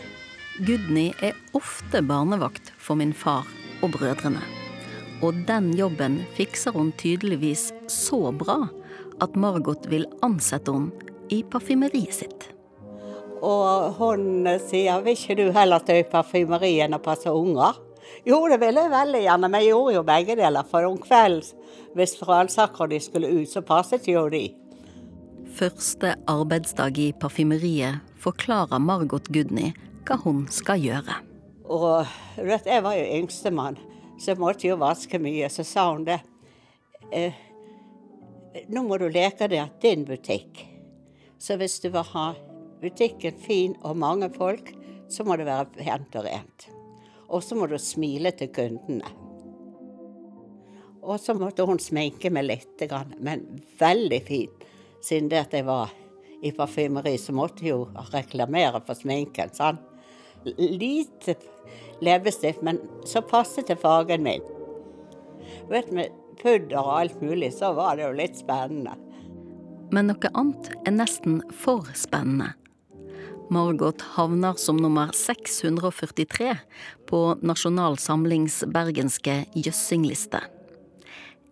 Gudny 0.63 1.11
er 1.23 1.35
ofte 1.59 2.01
barnevakt 2.07 2.73
for 2.79 2.99
min 2.99 3.13
far 3.15 3.47
og 3.83 3.93
brødrene. 3.97 4.43
Og 5.23 5.35
den 5.49 5.73
jobben 5.75 6.21
fikser 6.37 6.75
hun 6.75 6.93
tydeligvis 6.99 7.73
så 7.91 8.31
bra 8.31 8.61
at 9.23 9.35
Margot 9.35 9.89
vil 9.91 10.07
ansette 10.23 10.71
henne 10.71 11.11
i 11.35 11.43
parfymeriet 11.43 12.15
sitt. 12.15 12.47
Og 13.43 13.99
hun 13.99 14.47
sier 14.65 15.03
vil 15.05 15.19
ikke 15.19 15.37
du 15.39 15.45
heller 15.55 15.83
til 15.87 16.05
parfymeriet 16.11 16.95
og 16.95 17.03
passe 17.05 17.31
unger? 17.35 17.77
Jo, 18.27 18.41
det 18.51 18.59
ville 18.63 18.85
jeg 18.85 18.93
veldig 18.93 19.21
gjerne, 19.25 19.51
jeg 19.59 19.71
gjorde 19.71 19.95
jo 19.95 20.05
begge 20.09 20.37
deler. 20.39 20.67
For 20.71 20.89
om 20.89 20.99
kvelden, 21.03 21.67
hvis 21.99 22.17
Fralsaker 22.19 22.91
de 22.91 23.01
skulle 23.03 23.31
ut, 23.31 23.49
så 23.51 23.63
passet 23.67 24.09
jo 24.09 24.27
de. 24.33 24.47
Første 25.59 26.15
arbeidsdag 26.31 26.99
i 27.03 27.09
parfymeriet 27.19 28.03
forklarer 28.23 28.83
Margot 28.83 29.31
Gudny 29.33 29.73
hva 30.07 30.19
hun 30.23 30.45
skal 30.53 30.81
gjøre. 30.83 31.19
Og 31.69 32.07
du 32.39 32.47
vet, 32.49 32.69
jeg 32.69 32.85
var 32.85 32.97
jo 32.97 33.09
yngstemann, 33.19 33.79
så 34.19 34.33
jeg 34.33 34.41
måtte 34.41 34.69
jo 34.69 34.79
vaske 34.81 35.21
mye. 35.21 35.51
Så 35.53 35.67
sa 35.67 35.89
hun 35.91 36.07
det. 36.09 36.21
Eh, 37.13 37.37
nå 38.73 38.85
må 38.87 38.99
du 39.01 39.09
leke 39.13 39.49
det 39.51 39.61
at 39.63 39.81
din 39.85 40.07
butikk. 40.09 40.65
Så 41.39 41.59
hvis 41.61 41.79
du 41.83 41.91
vil 41.95 42.07
ha 42.15 42.33
butikken 42.83 43.37
fin 43.43 43.77
og 43.83 43.99
mange 44.01 44.31
folk, 44.35 44.73
så 45.09 45.25
må 45.25 45.37
det 45.39 45.49
være 45.49 45.71
pent 45.79 46.19
og 46.19 46.27
rent. 46.27 46.69
Og 47.29 47.43
så 47.45 47.57
må 47.59 47.69
du 47.69 47.77
smile 47.81 48.33
til 48.37 48.51
kundene. 48.55 49.11
Og 51.09 51.21
så 51.21 51.35
måtte 51.37 51.65
hun 51.69 51.81
sminke 51.81 52.31
meg 52.33 52.49
litt, 52.49 52.85
men 53.25 53.47
veldig 53.81 54.21
fin. 54.27 54.67
Siden 55.05 55.31
det 55.33 55.45
at 55.47 55.55
jeg 55.57 55.67
var 55.69 55.93
i 56.45 56.53
parfymeri, 56.55 57.17
så 57.19 57.33
måtte 57.37 57.65
jeg 57.65 57.75
jo 57.75 58.09
reklamere 58.13 58.81
for 58.87 58.99
sminken. 58.99 59.53
Sånn. 59.55 59.81
Lite 60.59 61.37
leppestift, 62.05 62.63
men 62.67 62.81
så 63.09 63.23
passet 63.27 63.69
til 63.71 63.81
fargen 63.81 64.25
min. 64.27 64.45
Vet, 65.69 65.91
Med 65.93 66.13
pudder 66.39 66.79
og 66.81 66.95
alt 67.01 67.23
mulig, 67.23 67.53
så 67.57 67.73
var 67.75 67.97
det 67.97 68.07
jo 68.07 68.17
litt 68.19 68.39
spennende. 68.39 68.95
Men 69.93 70.11
noe 70.11 70.31
annet 70.37 70.71
er 70.87 70.95
nesten 70.95 71.41
for 71.65 71.89
spennende. 71.97 72.53
Margot 73.51 74.03
havner 74.15 74.55
som 74.61 74.77
nummer 74.77 75.11
643 75.15 76.57
på 77.09 77.21
Nasjonal 77.43 77.99
Samlings 77.99 78.61
bergenske 78.69 79.45
jøssingliste. 79.57 80.41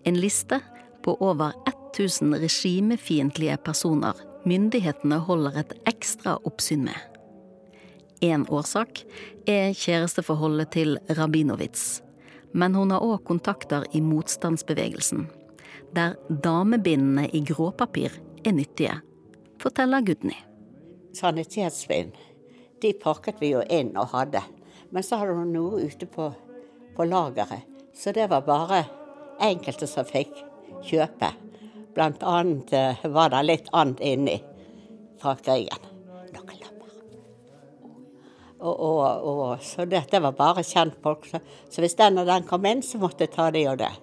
En 0.04 0.20
liste 0.20 0.60
på 1.04 1.16
over 1.20 1.52
1000 1.96 2.36
regimefiendtlige 2.42 3.56
personer 3.64 4.18
myndighetene 4.46 5.18
holder 5.26 5.60
et 5.62 5.74
ekstra 5.90 6.36
oppsyn 6.46 6.86
med. 6.86 6.96
Én 8.24 8.46
årsak 8.48 9.02
er 9.48 9.74
kjæresteforholdet 9.76 10.72
til 10.76 10.98
Rabinowitz. 11.18 12.00
Men 12.56 12.74
hun 12.74 12.94
har 12.94 13.04
òg 13.04 13.24
kontakter 13.28 13.84
i 13.92 14.00
motstandsbevegelsen, 14.00 15.26
der 15.92 16.14
damebindene 16.30 17.26
i 17.36 17.42
gråpapir 17.44 18.14
er 18.46 18.56
nyttige, 18.56 18.94
forteller 19.60 20.06
Gudny. 20.06 20.38
Sanitetsvin, 21.16 22.12
de 22.82 22.92
pakket 23.00 23.40
vi 23.40 23.54
jo 23.54 23.62
inn 23.72 23.94
og 23.96 24.12
hadde. 24.12 24.42
Men 24.90 25.04
så 25.04 25.20
hadde 25.20 25.36
hun 25.38 25.54
noe 25.54 25.82
ute 25.88 26.08
på, 26.10 26.28
på 26.96 27.08
lageret, 27.08 27.64
så 27.96 28.12
det 28.12 28.28
var 28.30 28.44
bare 28.46 28.84
enkelte 29.42 29.88
som 29.88 30.06
fikk 30.08 30.36
kjøpe. 30.86 31.32
Blant 31.96 32.22
annet 32.22 32.72
eh, 32.76 33.04
var 33.12 33.32
det 33.32 33.42
litt 33.46 33.68
annet 33.72 34.02
inni 34.04 34.36
fra 35.20 35.32
krigen. 35.40 35.86
Noen 36.34 36.58
lammer. 36.60 36.96
Og, 38.60 38.74
og, 38.74 39.28
og, 39.30 39.62
så 39.64 39.86
dette 39.88 40.20
var 40.20 40.36
bare 40.36 40.64
kjentfolk. 40.66 41.24
Så, 41.30 41.40
så 41.72 41.84
hvis 41.84 41.96
den 41.96 42.20
og 42.20 42.28
den 42.28 42.44
kom 42.48 42.68
inn, 42.68 42.84
så 42.84 43.00
måtte 43.00 43.24
jeg 43.24 43.32
ta 43.36 43.48
det 43.54 43.64
og 43.72 43.80
det. 43.80 43.94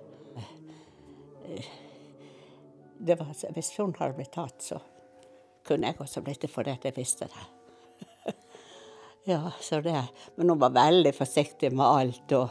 det 3.03 3.20
var, 3.20 3.29
hvis 3.53 3.74
hun 3.77 3.93
hadde 4.00 4.17
blitt 4.17 4.34
tatt, 4.34 4.58
så 4.63 4.79
kunne 5.67 5.88
jeg 5.89 6.00
også 6.01 6.22
blitt 6.24 6.41
det 6.43 6.51
fordi 6.51 6.77
jeg 6.84 6.96
visste 6.98 7.27
det. 7.32 7.43
ja, 9.32 9.51
så 9.62 9.82
det. 9.82 10.03
Men 10.36 10.50
hun 10.50 10.60
var 10.60 10.75
veldig 10.75 11.13
forsiktig 11.15 11.72
med 11.75 11.86
alt. 11.86 12.32
og 12.32 12.50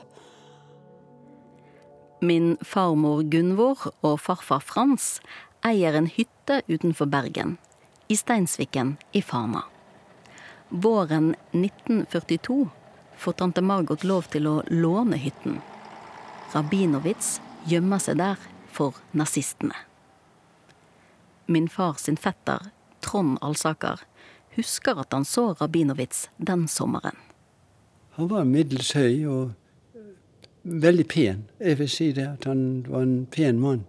Min 2.23 2.57
farmor 2.61 3.23
Gunvor 3.23 3.89
og 4.01 4.21
farfar 4.21 4.63
Frans 4.63 5.21
eier 5.67 5.95
en 5.99 6.07
hytte 6.11 6.63
utenfor 6.69 7.07
Bergen, 7.07 7.57
i 8.09 8.17
Steinsviken 8.17 8.97
i 9.13 9.23
Fana. 9.23 9.63
Våren 10.69 11.35
1942 11.53 12.69
får 13.17 13.33
tante 13.33 13.63
Margot 13.63 14.05
lov 14.05 14.31
til 14.33 14.47
å 14.49 14.63
låne 14.71 15.19
hytten. 15.21 15.61
Rabinowitz 16.55 17.41
gjemmer 17.69 18.01
seg 18.03 18.19
der 18.19 18.41
for 18.73 18.99
nazistene. 19.13 19.77
Min 21.47 21.69
far 21.69 21.99
sin 22.01 22.17
fetter, 22.17 22.71
Trond 23.03 23.39
Alsaker, 23.43 24.01
husker 24.57 25.01
at 25.01 25.13
han 25.13 25.25
så 25.29 25.53
Rabinowitz 25.61 26.29
den 26.39 26.67
sommeren. 26.69 27.17
Han 28.19 28.29
var 28.29 28.45
middels 28.45 28.93
høy 28.93 29.25
og 29.25 29.53
veldig 30.63 31.07
pen. 31.09 31.47
Jeg 31.61 31.79
vil 31.81 31.89
si 31.91 32.11
det, 32.13 32.27
at 32.37 32.45
han 32.45 32.85
var 32.89 33.07
en 33.07 33.27
pen 33.33 33.61
mann. 33.61 33.87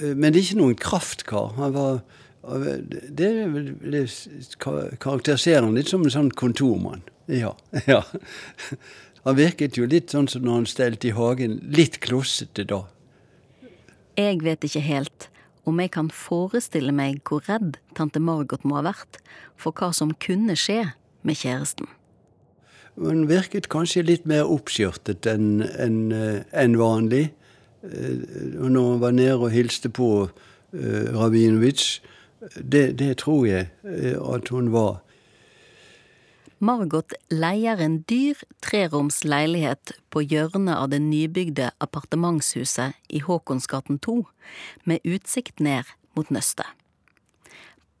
Eh, 0.00 0.14
Men 0.14 0.32
det 0.32 0.40
er 0.40 0.46
ikke 0.50 0.60
noen 0.60 0.76
kraftkar. 0.76 1.54
Han 1.56 1.74
var 1.74 2.02
Det 2.44 3.30
vil 3.54 3.70
karakterisere 5.00 5.64
han 5.64 5.74
litt 5.74 5.88
som 5.88 6.02
en 6.04 6.12
sånn 6.12 6.30
kontormann. 6.30 7.00
Ja. 7.26 7.54
ja. 7.88 8.02
Han 9.24 9.38
virket 9.38 9.78
jo 9.78 9.86
litt 9.88 10.12
sånn 10.12 10.28
som 10.28 10.44
når 10.44 10.58
han 10.58 10.66
stelte 10.68 11.08
i 11.08 11.14
hagen, 11.16 11.56
litt 11.72 12.02
klossete 12.04 12.66
da. 12.68 12.82
Jeg 14.20 14.42
vet 14.44 14.66
ikke 14.68 14.84
helt 14.84 15.30
om 15.64 15.80
jeg 15.80 15.92
kan 15.96 16.10
forestille 16.12 16.92
meg 16.94 17.22
hvor 17.28 17.44
redd 17.48 17.78
tante 17.96 18.20
Margot 18.22 18.64
må 18.64 18.78
ha 18.78 18.86
vært 18.90 19.20
for 19.60 19.76
hva 19.76 19.92
som 19.96 20.14
kunne 20.20 20.56
skje 20.58 20.82
med 21.24 21.40
kjæresten. 21.40 21.88
Hun 22.94 23.26
virket 23.26 23.70
kanskje 23.72 24.04
litt 24.06 24.26
mer 24.28 24.46
oppskjørtet 24.46 25.26
enn 25.26 25.64
en, 25.82 25.98
en 26.54 26.76
vanlig. 26.78 27.26
Og 27.82 28.68
når 28.70 28.90
hun 28.92 29.00
var 29.02 29.16
nede 29.16 29.38
og 29.40 29.50
hilste 29.52 29.90
på 29.90 30.10
uh, 30.28 31.06
Rabinovic, 31.16 31.98
det, 32.54 32.98
det 33.00 33.16
tror 33.24 33.46
jeg 33.48 33.70
at 34.20 34.52
hun 34.52 34.70
var. 34.72 35.00
Margot 36.64 37.12
leier 37.28 37.80
en 37.82 37.98
dyr 38.08 38.38
treroms 38.64 39.18
leilighet 39.26 39.92
på 40.08 40.22
hjørnet 40.24 40.78
av 40.78 40.88
det 40.94 41.00
nybygde 41.04 41.66
appartementshuset 41.84 42.96
i 43.12 43.20
Håkonsgaten 43.26 43.98
2, 44.00 44.22
med 44.88 45.04
utsikt 45.04 45.60
ned 45.60 45.90
mot 46.16 46.30
nøstet. 46.32 46.68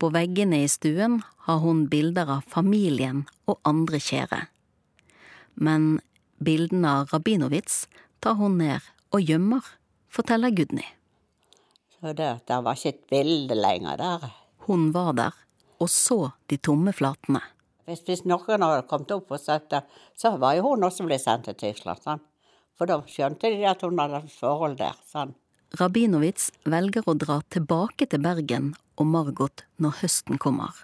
På 0.00 0.08
veggene 0.14 0.62
i 0.64 0.70
stuen 0.70 1.20
har 1.44 1.60
hun 1.60 1.84
bilder 1.92 2.30
av 2.38 2.48
familien 2.48 3.26
og 3.44 3.60
andre 3.68 4.00
kjære. 4.00 4.40
Men 5.60 6.00
bildene 6.40 6.96
av 7.02 7.12
Rabinowitz 7.12 7.84
tar 8.24 8.40
hun 8.40 8.56
ned 8.62 8.80
og 9.12 9.28
gjemmer, 9.28 9.62
forteller 10.08 10.54
Gudny. 10.56 10.86
Så 11.98 12.16
det, 12.16 12.32
det 12.48 12.64
var 12.64 12.80
ikke 12.80 12.96
et 12.96 13.08
bilde 13.12 13.60
lenger 13.60 14.00
der. 14.00 14.30
Hun 14.64 14.92
var 14.96 15.12
der 15.20 15.44
og 15.84 15.90
så 15.90 16.18
de 16.50 16.56
tomme 16.56 16.94
flatene. 16.96 17.42
Hvis, 17.84 18.04
hvis 18.06 18.24
noen 18.28 18.64
hadde 18.64 18.86
kommet 18.88 19.12
opp 19.12 19.34
og 19.34 19.40
sett 19.40 19.68
det, 19.72 19.82
så 20.16 20.34
var 20.40 20.56
jo 20.56 20.70
hun 20.70 20.86
også 20.88 21.06
blitt 21.08 21.24
sendt 21.24 21.48
til 21.50 21.58
Tyskland. 21.60 22.00
Sånn. 22.04 22.22
For 22.74 22.90
da 22.90 23.00
skjønte 23.06 23.50
de 23.52 23.66
at 23.68 23.84
hun 23.84 24.00
hadde 24.00 24.24
et 24.24 24.32
forhold 24.34 24.78
der. 24.80 24.96
Sånn. 25.10 25.34
Rabinowitz 25.78 26.50
velger 26.70 27.06
å 27.10 27.16
dra 27.18 27.40
tilbake 27.50 28.06
til 28.10 28.22
Bergen 28.22 28.74
og 29.00 29.08
Margot 29.10 29.64
når 29.82 30.00
høsten 30.04 30.38
kommer. 30.38 30.74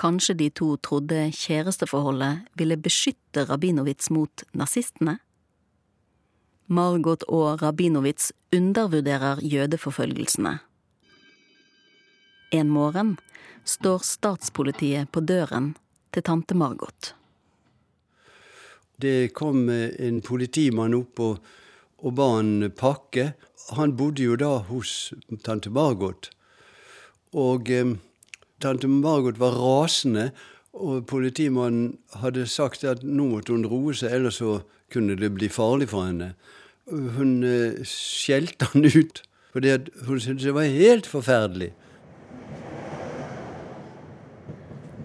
Kanskje 0.00 0.36
de 0.38 0.46
to 0.56 0.74
trodde 0.80 1.26
kjæresteforholdet 1.36 2.46
ville 2.56 2.78
beskytte 2.80 3.44
Rabinowitz 3.50 4.08
mot 4.14 4.44
nazistene? 4.56 5.18
Margot 6.70 7.26
og 7.28 7.60
Rabinowitz 7.60 8.30
undervurderer 8.54 9.42
jødeforfølgelsene. 9.44 10.54
En 12.50 12.68
morgen 12.68 13.16
står 13.64 14.02
statspolitiet 14.02 15.12
på 15.14 15.22
døren 15.22 15.74
til 16.10 16.24
tante 16.26 16.56
Margot. 16.58 17.12
Det 18.98 19.30
kom 19.38 19.68
en 19.70 20.18
politimann 20.26 20.96
opp 20.98 21.22
og, 21.22 21.36
og 22.02 22.16
ba 22.18 22.26
han 22.34 22.66
pakke. 22.74 23.30
Han 23.76 23.94
bodde 23.96 24.26
jo 24.26 24.34
da 24.40 24.56
hos 24.66 25.12
tante 25.46 25.70
Margot. 25.70 26.32
Og 27.30 27.70
eh, 27.70 27.94
tante 28.58 28.90
Margot 28.90 29.38
var 29.38 29.54
rasende, 29.54 30.32
og 30.74 31.06
politimannen 31.10 32.00
hadde 32.18 32.48
sagt 32.50 32.82
at 32.86 33.04
nå 33.06 33.28
måtte 33.30 33.54
hun 33.54 33.68
roe 33.70 33.94
seg, 33.94 34.16
ellers 34.16 34.40
så 34.42 34.60
kunne 34.90 35.14
det 35.18 35.30
bli 35.36 35.48
farlig 35.50 35.90
for 35.94 36.08
henne. 36.08 36.32
Hun 36.90 37.44
eh, 37.46 37.78
skjelte 37.86 38.72
han 38.72 38.90
ut, 38.90 39.22
fordi 39.54 39.76
hun 40.08 40.18
syntes 40.18 40.48
det 40.48 40.56
var 40.58 40.66
helt 40.66 41.06
forferdelig. 41.06 41.70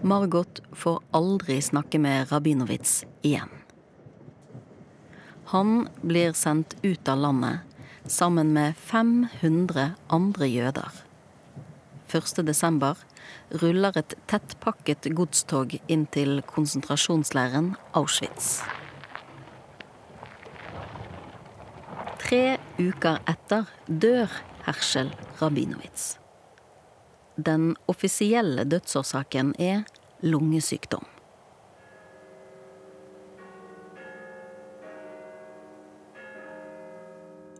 Margot 0.06 0.60
får 0.72 1.02
aldri 1.10 1.62
snakke 1.62 1.98
med 1.98 2.32
Rabinowitz 2.32 3.04
igjen. 3.22 3.48
Han 5.44 5.88
blir 6.02 6.32
sendt 6.32 6.76
ut 6.82 7.08
av 7.08 7.18
landet 7.18 7.58
sammen 8.06 8.52
med 8.54 8.76
500 8.76 9.88
andre 10.06 10.46
jøder. 10.46 10.92
1. 12.14 12.38
desember 12.46 13.00
ruller 13.50 13.98
et 13.98 14.14
tettpakket 14.30 15.08
godstog 15.18 15.74
inn 15.90 16.04
til 16.14 16.38
konsentrasjonsleiren 16.54 17.72
Auschwitz. 17.98 18.60
Tre 22.22 22.44
uker 22.78 23.18
etter 23.26 23.66
dør 23.90 24.38
Herschel 24.68 25.10
Rabinowitz. 25.42 26.14
Den 27.36 27.74
offisielle 27.86 28.64
dødsårsaken 28.64 29.52
er 29.60 29.82
lungesykdom. 30.20 31.04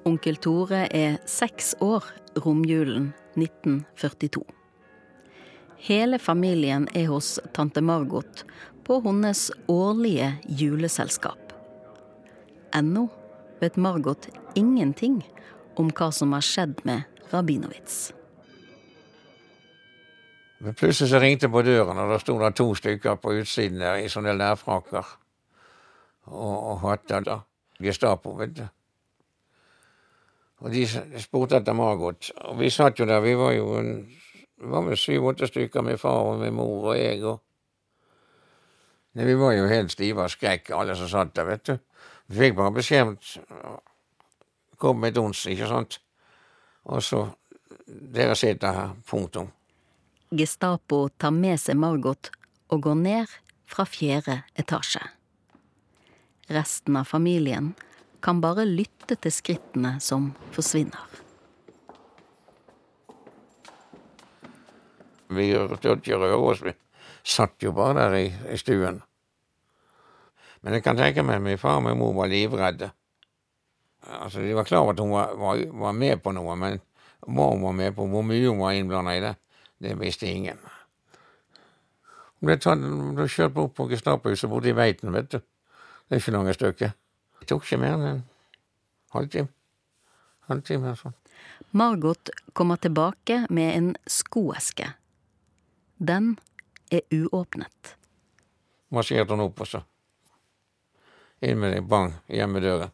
Onkel 0.07 0.37
Tore 0.39 0.85
er 0.95 1.17
seks 1.27 1.75
år 1.83 2.05
romjulen 2.39 3.11
1942. 3.35 4.45
Hele 5.87 6.19
familien 6.23 6.87
er 6.95 7.09
hos 7.11 7.37
tante 7.53 7.83
Margot 7.83 8.45
på 8.87 9.01
hennes 9.03 9.49
årlige 9.67 10.31
juleselskap. 10.47 11.53
Ennå 12.75 13.09
vet 13.61 13.77
Margot 13.77 14.29
ingenting 14.55 15.21
om 15.77 15.91
hva 15.91 16.13
som 16.15 16.33
har 16.37 16.45
skjedd 16.45 16.81
med 16.87 17.03
Rabinowitz. 17.33 18.13
Men 20.59 20.75
plutselig 20.75 21.11
så 21.11 21.21
ringte 21.21 21.51
på 21.53 21.63
døren, 21.63 21.99
og 22.01 22.11
da 22.11 22.19
sto 22.21 22.39
det 22.41 22.55
to 22.57 22.71
stykker 22.75 23.19
på 23.21 23.35
utsiden 23.41 23.83
der 23.83 24.01
i 24.01 24.09
sånne 24.09 24.33
lærfrakker. 24.39 25.13
Og, 26.27 26.55
og 26.71 26.81
hatter 26.87 27.25
da. 27.27 27.41
Gestapo, 27.83 28.33
vet 28.39 28.55
du. 28.57 28.65
Og 30.65 30.73
de 30.73 30.87
spurte 31.21 31.61
etter 31.61 31.77
Margot. 31.77 32.31
Og 32.49 32.57
vi 32.61 32.71
satt 32.73 32.99
jo 33.01 33.07
der, 33.07 33.21
vi 33.21 33.35
var 33.37 33.53
jo 33.53 33.75
en, 33.79 33.91
vi 34.57 34.71
var 34.73 34.87
vel 34.87 34.97
syv-åtte 34.97 35.51
stykker 35.51 35.85
med 35.85 36.01
far 36.01 36.33
og 36.33 36.41
med 36.41 36.57
mor 36.57 36.93
og 36.93 36.99
jeg 36.99 37.25
og 37.25 37.43
Nei, 39.17 39.25
Vi 39.25 39.35
var 39.41 39.55
jo 39.57 39.65
helt 39.65 39.93
stive 39.95 40.27
av 40.27 40.29
skrekk, 40.29 40.71
alle 40.77 40.93
som 40.97 41.09
satt 41.09 41.31
der, 41.37 41.47
vet 41.49 41.63
du. 41.65 41.79
Vi 42.29 42.37
fikk 42.37 42.57
bare 42.59 42.75
beskjed 42.77 43.07
om 43.07 43.15
kom 44.77 45.01
med 45.01 45.15
et 45.15 45.21
ons, 45.23 45.47
ikke 45.49 45.69
sant. 45.71 46.01
Og 46.85 47.03
så 47.03 47.27
Dere 47.87 48.35
sitter 48.35 48.73
her. 48.75 48.95
Punktum. 49.07 49.47
Gestapo 50.31 51.09
tar 51.09 51.31
med 51.31 51.61
seg 51.61 51.79
Margot 51.79 52.33
og 52.75 52.83
går 52.83 52.97
ned 52.99 53.35
fra 53.71 53.85
fjerde 53.87 54.41
etasje. 54.59 55.05
Resten 56.51 56.99
av 56.99 57.07
familien 57.07 57.75
kan 58.23 58.41
bare 58.43 58.65
lytte 58.67 59.15
til 59.23 59.35
skrittene 59.35 59.97
som 60.03 60.33
forsvinner. 60.55 61.23
Vi 65.31 65.47
turte 65.55 65.95
ikke 65.95 66.35
oss, 66.35 66.63
vi 66.63 66.75
satt 67.23 67.63
jo 67.63 67.75
bare 67.75 67.99
der 67.99 68.19
i, 68.19 68.27
i 68.55 68.59
stuen. 68.59 69.03
Men 70.63 70.75
jeg 70.75 70.83
kan 70.83 70.99
tenke 70.99 71.23
meg 71.23 71.43
min 71.43 71.59
far 71.59 71.79
og 71.79 71.87
min 71.87 71.99
mor 71.99 72.15
var 72.19 72.31
livredde. 72.31 72.91
Altså, 74.07 74.43
De 74.43 74.55
var 74.55 74.67
klar 74.67 74.83
over 74.83 74.95
at 74.95 75.03
hun 75.03 75.15
var, 75.15 75.35
var, 75.39 75.63
var 75.87 75.95
med 75.95 76.23
på 76.23 76.35
noe, 76.35 76.55
men 76.59 76.81
hva 77.27 77.51
hun 77.53 77.63
var 77.63 77.75
med 77.79 77.95
på, 77.95 78.07
hvor 78.11 78.27
mye 78.27 78.47
hun 78.47 78.63
var 78.63 78.75
innblanda 78.75 79.15
i 79.15 79.23
det, 79.23 79.37
det 79.83 79.95
visste 80.01 80.29
ingen. 80.31 80.59
Hun 82.41 82.51
ble, 82.51 82.57
tatt, 82.61 82.83
ble 83.17 83.27
kjørt 83.33 83.55
bort 83.57 83.75
på 83.77 83.89
Gestapohuset 83.91 84.51
borte 84.51 84.71
i 84.73 84.77
Veiten, 84.77 85.13
vet 85.15 85.31
du. 85.33 85.39
Det 86.07 86.17
er 86.17 86.23
ikke 86.23 86.37
lange 86.37 86.55
stykket. 86.57 86.97
Det 87.41 87.49
tok 87.51 87.65
ikke 87.65 87.81
mer 87.83 87.97
enn 87.97 88.07
en 88.11 88.23
halvtime. 89.17 89.51
Halvtime 90.51 90.91
eller 90.91 91.01
sånn. 91.01 91.17
Margot 91.77 92.31
kommer 92.57 92.81
tilbake 92.81 93.43
med 93.51 93.73
en 93.75 93.91
skoeske. 94.09 94.93
Den 95.99 96.37
er 96.93 97.03
uåpnet. 97.13 97.97
Marsjerte 98.95 99.35
hun 99.35 99.49
opp, 99.49 99.61
og 99.65 99.69
så 99.69 99.83
inn 101.41 101.59
med 101.61 101.75
det, 101.75 101.83
bang, 101.83 102.15
hjem 102.33 102.57
med 102.57 102.65
døren. 102.65 102.93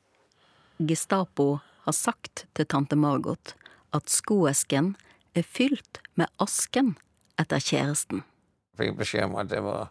Gestapo 0.82 1.60
har 1.84 1.94
sagt 1.94 2.46
til 2.56 2.66
tante 2.66 2.96
Margot 2.98 3.54
at 3.94 4.10
skoesken 4.10 4.94
er 5.34 5.46
fylt 5.46 6.00
med 6.14 6.30
asken 6.42 6.94
etter 7.40 7.62
kjæresten. 7.62 8.22
Jeg 8.22 8.80
Fikk 8.80 8.98
beskjed 8.98 9.28
om 9.28 9.36
at 9.40 9.50
det 9.50 9.62
var 9.64 9.90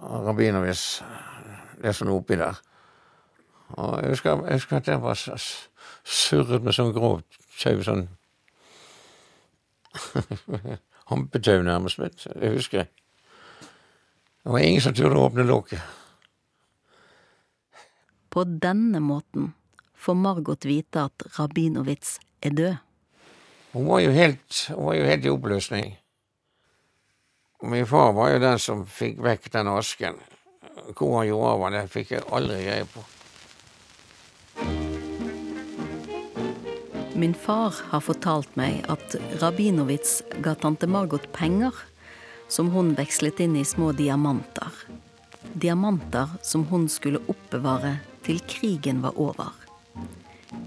Rabinowitz, 0.00 1.02
det 1.82 1.94
som 1.96 2.08
lå 2.08 2.20
oppi 2.20 2.38
der. 2.38 2.60
Og 3.78 4.00
jeg 4.02 4.14
husker, 4.14 4.44
jeg 4.46 4.60
husker 4.60 4.76
at 4.76 4.88
jeg 4.88 5.02
var 5.02 5.18
surret 6.04 6.62
med 6.62 6.74
sånn 6.74 6.94
grovt 6.94 7.38
tau, 7.60 7.82
sånn 7.86 8.08
Hampetau 11.10 11.62
nærmest, 11.66 11.98
vet. 11.98 12.26
Det 12.38 12.52
husker 12.54 12.82
jeg. 12.82 12.90
Det 14.44 14.52
var 14.54 14.62
ingen 14.64 14.82
som 14.84 14.94
turte 14.94 15.18
å 15.18 15.26
åpne 15.26 15.46
lokket. 15.48 15.82
På 18.30 18.44
denne 18.46 19.00
måten 19.02 19.50
får 19.98 20.14
Margot 20.16 20.64
vite 20.64 21.08
at 21.10 21.26
Rabinowitz 21.34 22.18
er 22.46 22.54
død. 22.54 22.78
Hun 23.72 23.86
var 23.86 24.00
jo 24.02 24.10
helt, 24.10 24.70
var 24.76 24.94
jo 24.94 25.04
helt 25.06 25.24
i 25.24 25.30
oppløsning. 25.30 25.92
Og 27.62 27.68
min 27.70 27.86
far 27.86 28.12
var 28.16 28.32
jo 28.32 28.42
den 28.42 28.58
som 28.58 28.82
fikk 28.88 29.20
vekk 29.22 29.50
den 29.54 29.68
asken. 29.70 30.18
hvor 30.96 31.18
han 31.18 31.26
gjorde 31.28 31.50
av 31.50 31.72
den, 31.72 31.88
fikk 31.88 32.10
jeg 32.10 32.24
aldri 32.32 32.64
greie 32.64 32.86
på. 32.88 33.02
Min 37.14 37.34
far 37.34 37.76
har 37.90 38.00
fortalt 38.00 38.56
meg 38.56 38.80
at 38.88 39.14
Rabinowitz 39.42 40.22
ga 40.42 40.54
tante 40.54 40.88
Margot 40.88 41.28
penger 41.32 41.74
som 42.48 42.70
hun 42.74 42.94
vekslet 42.98 43.40
inn 43.44 43.56
i 43.60 43.64
små 43.64 43.92
diamanter. 43.92 44.72
Diamanter 45.52 46.32
som 46.42 46.64
hun 46.72 46.88
skulle 46.88 47.22
oppbevare 47.28 47.98
til 48.26 48.40
krigen 48.48 49.02
var 49.04 49.18
over. 49.20 49.52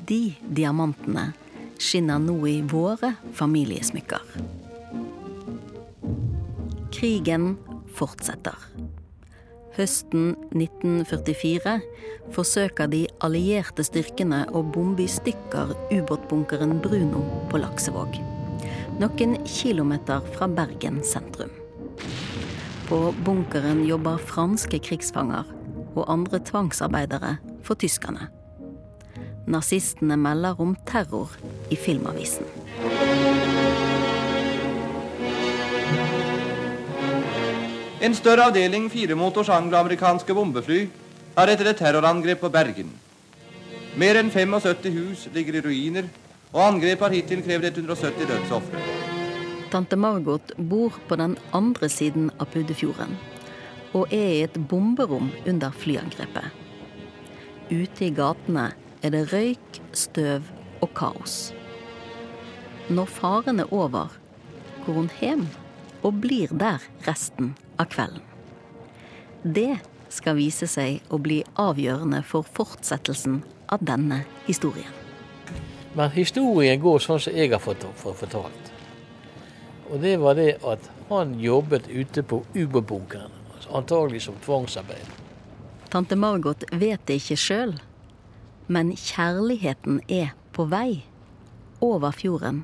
De 0.08 0.36
diamantene 0.46 1.34
skinner 1.82 2.22
nå 2.22 2.36
i 2.48 2.60
våre 2.62 3.14
familiesmykker. 3.38 4.22
Krigen 6.94 7.56
fortsetter. 7.98 8.58
Høsten 9.74 10.36
1944 10.54 11.80
forsøker 12.36 12.92
de 12.92 13.08
allierte 13.26 13.86
styrkene 13.86 14.44
å 14.54 14.62
bombe 14.62 15.08
i 15.08 15.10
stykker 15.10 15.74
ubåtbunkeren 15.90 16.78
Bruno 16.84 17.24
på 17.50 17.62
Laksevåg. 17.64 18.20
Noen 19.02 19.40
kilometer 19.50 20.22
fra 20.36 20.46
Bergen 20.46 21.02
sentrum. 21.02 21.50
På 22.86 23.10
bunkeren 23.26 23.82
jobber 23.88 24.22
franske 24.22 24.78
krigsfanger 24.86 25.50
og 25.96 26.06
andre 26.06 26.38
tvangsarbeidere 26.46 27.38
for 27.66 27.80
tyskerne. 27.80 28.30
Nazistene 29.46 30.16
melder 30.16 30.60
om 30.62 30.76
terror 30.88 31.34
i 31.72 31.76
Filmavisen. 31.76 32.46
En 38.04 38.16
større 38.16 38.50
avdeling 38.50 38.90
firemotors 38.92 39.50
angloamerikanske 39.52 40.36
bombefly 40.36 40.86
har 41.36 41.52
etter 41.52 41.72
et 41.72 41.80
terrorangrep 41.80 42.40
på 42.44 42.52
Bergen. 42.52 42.90
Mer 44.00 44.20
enn 44.20 44.32
75 44.32 44.90
hus 44.96 45.28
ligger 45.36 45.60
i 45.60 45.66
ruiner, 45.68 46.08
og 46.54 46.62
angrepet 46.68 47.08
har 47.08 47.16
hittil 47.16 47.44
krevd 47.46 47.70
170 47.72 48.28
dødsofre. 48.30 48.82
Tante 49.74 49.98
Margot 49.98 50.52
bor 50.58 50.96
på 51.08 51.18
den 51.18 51.38
andre 51.52 51.90
siden 51.90 52.30
av 52.40 52.52
Puddefjorden 52.54 53.16
og 53.94 54.14
er 54.14 54.30
i 54.32 54.44
et 54.46 54.56
bomberom 54.70 55.30
under 55.48 55.74
flyangrepet. 55.78 56.50
Ute 57.72 58.08
i 58.08 58.14
gatene 58.14 58.72
er 59.04 59.12
det 59.12 59.28
røyk, 59.34 59.80
støv 59.92 60.48
og 60.82 60.92
kaos. 60.96 61.52
Når 62.90 63.06
faren 63.06 63.60
er 63.60 63.74
over, 63.74 64.12
går 64.86 64.94
hun 64.94 65.10
hjem 65.20 65.48
og 66.04 66.20
blir 66.24 66.52
der 66.52 66.84
resten 67.08 67.54
av 67.80 67.92
kvelden. 67.92 68.24
Det 69.44 69.80
skal 70.14 70.38
vise 70.40 70.68
seg 70.72 71.04
å 71.12 71.20
bli 71.20 71.42
avgjørende 71.60 72.22
for 72.28 72.48
fortsettelsen 72.48 73.42
av 73.74 73.84
denne 73.84 74.22
historien. 74.48 74.92
Men 75.94 76.12
historien 76.16 76.80
går 76.82 77.04
sånn 77.04 77.22
som 77.22 77.36
jeg 77.36 77.52
har 77.54 77.62
fått 77.62 77.86
fortalt. 78.00 78.72
Og 79.92 80.00
det 80.02 80.16
var 80.22 80.38
det 80.40 80.56
at 80.66 80.88
han 81.10 81.36
jobbet 81.40 81.90
ute 81.92 82.24
på 82.24 82.42
ubåtbunkeren. 82.56 83.34
Altså 83.54 83.76
antagelig 83.78 84.24
som 84.26 84.38
tvangsarbeid. 84.46 85.12
Tante 85.94 86.18
Margot 86.18 86.64
vet 86.72 87.04
det 87.06 87.20
ikke 87.20 87.38
sjøl, 87.38 87.76
men 88.68 88.94
kjærligheten 88.96 90.02
er 90.08 90.34
på 90.54 90.66
vei 90.72 91.04
over 91.84 92.14
fjorden 92.16 92.64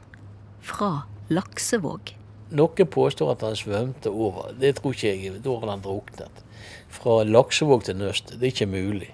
fra 0.62 1.03
Laksevåg. 1.29 2.13
Noen 2.49 2.89
påstår 2.89 3.35
at 3.35 3.43
han 3.45 3.57
svømte 3.57 4.09
over. 4.09 4.53
Det 4.57 4.75
tror 4.79 4.95
ikke 4.95 5.12
jeg. 5.12 5.41
Da 5.45 5.53
har 5.62 5.69
han 5.69 5.83
druknet. 5.85 6.43
Fra 6.89 7.21
Laksevåg 7.23 7.85
til 7.85 7.99
Nøst. 7.99 8.33
Det 8.33 8.47
er 8.47 8.53
ikke 8.53 8.69
mulig. 8.71 9.12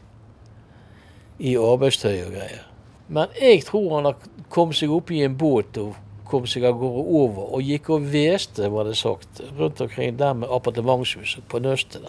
I 1.39 1.57
arbeidstøy 1.59 2.21
og 2.23 2.31
greier. 2.37 2.63
Men 3.07 3.33
jeg 3.41 3.65
tror 3.67 3.97
han 3.97 4.07
har 4.07 4.29
kommet 4.49 4.79
seg 4.79 4.93
opp 4.95 5.11
i 5.11 5.21
en 5.25 5.35
båt 5.37 5.77
og 5.81 5.97
kom 6.25 6.47
seg 6.49 6.63
av 6.65 6.79
gårde 6.79 7.03
over 7.19 7.51
og 7.57 7.65
gikk 7.65 7.91
og 7.93 8.07
hveste, 8.09 8.69
var 8.73 8.87
det 8.87 8.95
sagt, 8.97 9.43
rundt 9.59 9.81
omkring 9.83 10.15
der 10.17 10.33
med 10.33 10.49
appartementshuset 10.49 11.45
på 11.51 11.59
Nøstet. 11.61 12.07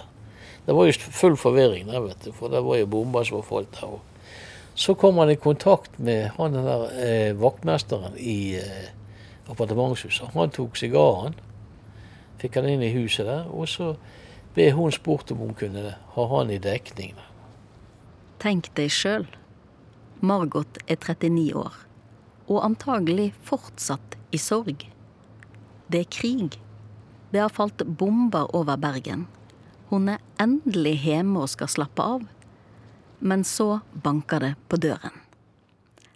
Det 0.67 0.75
var 0.75 0.89
jo 0.89 0.95
full 0.97 1.37
forvirring 1.39 1.91
der, 1.91 2.01
vet 2.07 2.25
du, 2.25 2.33
for 2.35 2.51
det 2.51 2.63
var 2.65 2.81
jo 2.81 2.89
bomber 2.91 3.27
som 3.27 3.39
var 3.39 3.47
falt 3.51 3.77
der. 3.77 3.99
Og 3.99 4.16
så 4.77 4.95
kom 4.95 5.19
han 5.19 5.31
i 5.31 5.39
kontakt 5.41 5.99
med 5.99 6.35
han 6.37 6.53
der 6.53 6.91
eh, 7.01 7.33
vaktmesteren 7.41 8.13
i 8.21 8.59
eh, 8.61 8.91
appartementshuset. 9.49 10.35
Han 10.35 10.53
tok 10.53 10.77
sigaren. 10.77 11.39
Fikk 12.37 12.59
han 12.61 12.69
inn 12.69 12.85
i 12.85 12.93
huset 12.93 13.25
der. 13.25 13.49
Og 13.49 13.71
så 13.73 13.95
ble 14.53 14.69
hun 14.77 14.93
spurt 14.93 15.33
om 15.33 15.41
hun 15.47 15.57
kunne 15.57 15.95
ha 15.97 16.29
han 16.35 16.53
i 16.53 16.61
dekning. 16.61 17.17
Tenk 18.43 18.69
deg 18.77 18.93
sjøl. 18.93 19.25
Margot 20.21 20.79
er 20.85 21.01
39 21.01 21.57
år, 21.57 21.73
og 22.49 22.63
antagelig 22.65 23.31
fortsatt 23.45 24.17
i 24.33 24.41
sorg. 24.41 24.85
Det 25.89 26.05
er 26.05 26.13
krig. 26.13 26.61
Det 27.33 27.41
har 27.41 27.53
falt 27.53 27.81
bomber 27.99 28.49
over 28.57 28.77
Bergen. 28.81 29.27
Hun 29.89 30.09
er 30.13 30.25
endelig 30.41 30.99
hjemme 31.05 31.45
og 31.45 31.53
skal 31.53 31.73
slappe 31.73 32.05
av. 32.05 32.25
Men 33.19 33.45
så 33.45 33.81
banker 33.93 34.41
det 34.41 34.55
på 34.69 34.77
døren. 34.77 35.15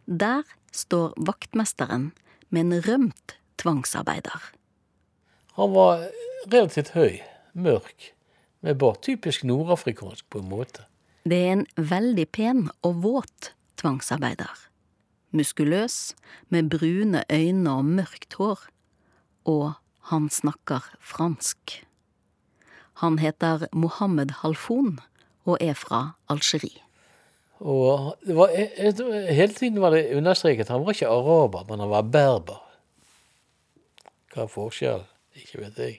Der 0.06 0.42
står 0.72 1.14
vaktmesteren 1.16 2.10
med 2.50 2.60
en 2.60 2.82
rømt 2.86 3.36
tvangsarbeider. 3.60 4.40
Han 5.58 5.74
var 5.74 6.06
relativt 6.52 6.94
høy, 6.96 7.20
mørk, 7.52 8.12
med 8.60 8.78
bare 8.78 9.00
Typisk 9.02 9.44
nordafrikansk 9.44 10.26
på 10.30 10.42
en 10.42 10.50
måte. 10.50 10.86
Det 11.24 11.36
er 11.36 11.52
en 11.52 11.66
veldig 11.76 12.26
pen 12.32 12.68
og 12.82 13.02
våt 13.04 13.52
tvangsarbeider. 13.80 14.66
Muskuløs, 15.30 16.14
med 16.48 16.70
brune 16.70 17.24
øyne 17.30 17.70
og 17.70 17.84
mørkt 17.84 18.34
hår. 18.34 18.66
Og 19.44 19.72
han 20.10 20.28
snakker 20.30 20.90
fransk. 21.00 21.84
Han 23.00 23.18
heter 23.18 23.68
Mohammed 23.72 24.40
Halfon 24.42 24.98
og 25.44 25.56
er 25.60 25.74
fra 25.74 26.16
Algerie. 26.28 26.82
Og 27.60 28.14
det 28.24 28.34
var, 28.36 28.52
hele 28.56 29.52
tiden 29.52 29.80
var 29.82 29.92
det 29.92 30.16
understreket 30.16 30.68
han 30.72 30.84
var 30.84 30.96
ikke 30.96 31.10
araber, 31.12 31.66
men 31.68 31.82
han 31.84 31.90
var 31.92 32.06
berber. 32.08 32.62
Hva 34.32 34.46
er 34.46 34.52
forskjellen? 34.52 35.08
Ikke 35.36 35.60
vet 35.60 35.78
jeg. 35.78 35.98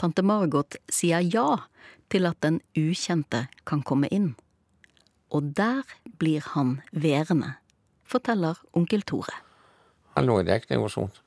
Tante 0.00 0.22
Margot 0.24 0.78
sier 0.88 1.24
ja 1.26 1.66
til 2.10 2.26
at 2.28 2.38
den 2.44 2.60
ukjente 2.78 3.46
kan 3.68 3.82
komme 3.86 4.08
inn. 4.14 4.32
Og 5.30 5.52
der 5.56 5.82
blir 6.18 6.44
han 6.54 6.80
værende, 6.92 7.54
forteller 8.04 8.58
onkel 8.72 9.02
Tore. 9.06 9.34
Han 10.16 10.26
lå 10.26 10.40
i 10.40 10.48
dekning 10.48 10.82
og 10.82 10.90
sånt. 10.90 11.20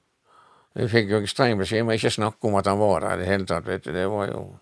Vi 0.73 0.88
fikk 0.89 1.12
jo 1.12 1.21
streng 1.29 1.60
beskjed 1.60 1.86
om 1.86 1.91
ikke 1.93 2.12
snakke 2.12 2.49
om 2.49 2.58
at 2.58 2.67
han 2.67 2.79
var 2.82 3.03
der 3.03 3.15
i 3.15 3.21
det 3.21 3.29
hele 3.29 3.45
tatt. 3.45 3.67
vet 3.67 3.86
du. 3.86 3.91
Det 3.93 4.10
var 4.10 4.27
jo 4.32 4.58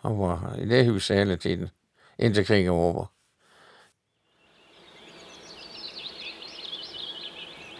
Han 0.00 0.16
var 0.18 0.56
i 0.56 0.64
det 0.64 0.86
huset 0.86 1.16
hele 1.16 1.36
tiden, 1.36 1.68
inntil 2.20 2.46
krigen 2.46 2.74
var 2.74 2.90
over. 2.90 3.08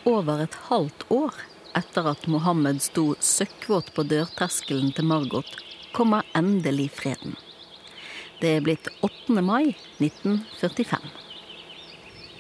Over 0.05 0.43
et 0.43 0.55
halvt 0.71 1.05
år 1.13 1.37
etter 1.77 2.09
at 2.11 2.27
Mohammed 2.27 2.81
sto 2.83 3.13
søkkvåt 3.21 3.93
på 3.95 4.03
dørterskelen 4.03 4.93
til 4.97 5.07
Margot, 5.07 5.51
kommer 5.93 6.27
endelig 6.37 6.89
freden. 6.91 7.37
Det 8.41 8.57
er 8.57 8.65
blitt 8.65 8.89
8. 9.05 9.43
mai 9.45 9.75
1945. 10.01 11.13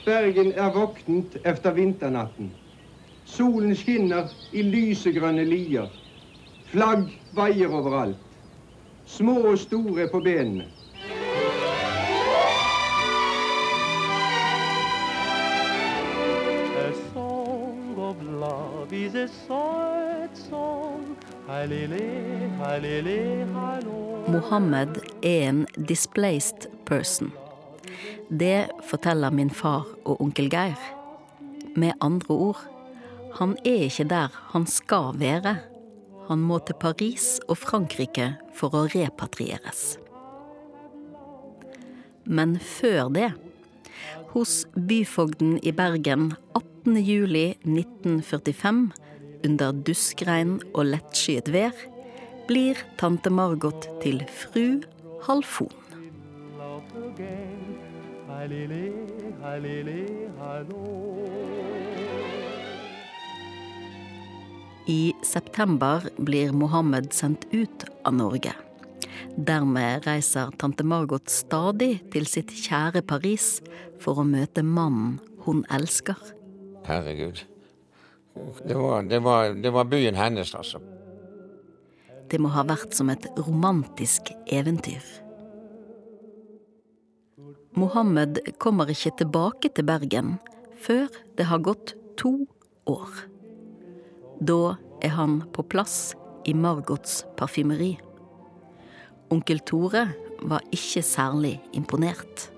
Bergen 0.06 0.52
er 0.56 0.72
våknet 0.72 1.36
efter 1.44 1.76
vinternatten. 1.76 2.50
Solen 3.28 3.76
skinner 3.76 4.32
i 4.52 4.64
lysegrønne 4.64 5.44
lier. 5.44 5.90
Flagg 6.72 7.10
vaier 7.36 7.70
overalt. 7.70 8.18
Små 9.06 9.36
og 9.52 9.58
store 9.58 10.08
på 10.10 10.22
benene. 10.24 10.66
Mohammed 24.29 25.01
er 25.23 25.49
en 25.49 25.66
displaced 25.88 26.68
person. 26.87 27.33
Det 28.31 28.70
forteller 28.88 29.31
min 29.31 29.51
far 29.51 29.85
og 30.05 30.23
onkel 30.23 30.49
Geir. 30.51 30.79
Med 31.77 31.92
andre 32.01 32.35
ord, 32.35 32.62
han 33.37 33.57
er 33.64 33.85
ikke 33.90 34.09
der 34.09 34.29
han 34.55 34.66
skal 34.66 35.20
være. 35.20 35.57
Han 36.29 36.38
må 36.38 36.59
til 36.64 36.75
Paris 36.81 37.40
og 37.49 37.59
Frankrike 37.59 38.37
for 38.57 38.73
å 38.73 38.87
repatrieres. 38.94 39.99
Men 42.25 42.57
før 42.57 43.09
det, 43.12 43.33
hos 44.33 44.64
byfogden 44.77 45.59
i 45.62 45.73
Bergen 45.77 46.33
18. 46.55 46.96
juli 49.42 49.48
1945, 49.48 49.48
under 49.48 49.72
duskregn 49.72 50.61
og 50.74 50.87
lettskyet 50.87 51.48
vær, 51.53 51.72
blir 52.48 52.76
tante 52.98 53.31
Margot 53.31 53.88
til 54.03 54.22
fru 54.26 54.83
Halfon. 55.26 55.70
I 64.88 65.14
september 65.22 66.09
blir 66.18 66.53
Mohammed 66.53 67.12
sendt 67.12 67.46
ut 67.53 67.85
av 68.05 68.14
Norge. 68.14 68.53
Dermed 69.37 70.07
reiser 70.07 70.50
tante 70.59 70.85
Margot 70.85 71.31
stadig 71.31 72.00
til 72.11 72.26
sitt 72.26 72.50
kjære 72.50 73.03
Paris 73.03 73.61
for 74.00 74.18
å 74.18 74.26
møte 74.26 74.64
mannen 74.64 75.20
hun 75.44 75.64
elsker. 75.70 76.18
Herregud. 76.88 77.49
Det 78.35 78.77
var, 78.77 79.03
det 79.03 79.21
var, 79.25 79.55
det 79.55 79.73
var 79.75 79.88
byen 79.90 80.14
hennes, 80.14 80.55
altså. 80.55 80.81
Det 82.31 82.38
må 82.38 82.53
ha 82.55 82.62
vært 82.66 82.95
som 82.95 83.11
et 83.11 83.27
romantisk 83.38 84.31
eventyr. 84.47 85.03
Mohammed 87.79 88.38
kommer 88.62 88.90
ikke 88.90 89.12
tilbake 89.23 89.71
til 89.75 89.87
Bergen 89.87 90.37
før 90.81 91.11
det 91.38 91.49
har 91.51 91.62
gått 91.64 91.95
to 92.19 92.47
år. 92.90 93.11
Da 94.40 94.77
er 95.05 95.14
han 95.16 95.40
på 95.55 95.64
plass 95.66 96.14
i 96.49 96.55
Margots 96.55 97.25
parfymeri. 97.38 97.93
Onkel 99.31 99.62
Tore 99.66 100.07
var 100.43 100.64
ikke 100.75 101.03
særlig 101.07 101.59
imponert. 101.77 102.49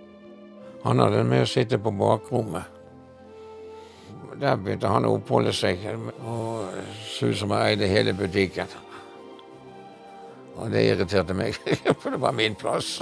Han 0.85 1.03
hadde 1.03 1.25
med 1.29 1.45
å 1.45 1.51
sitte 1.51 1.79
på 1.79 1.93
bakrommet. 1.95 2.72
Der 4.41 4.57
begynte 4.57 4.91
han 4.91 5.07
å 5.07 5.17
oppholde 5.19 5.53
seg 5.55 5.83
og 6.23 6.73
så 7.07 7.31
ut 7.31 7.39
som 7.39 7.53
han 7.55 7.67
eide 7.69 7.91
hele 7.91 8.15
butikken. 8.17 8.71
Og 10.57 10.73
det 10.73 10.85
irriterte 10.91 11.35
meg, 11.37 11.57
for 12.01 12.15
det 12.15 12.21
var 12.23 12.37
min 12.37 12.57
plass. 12.59 13.01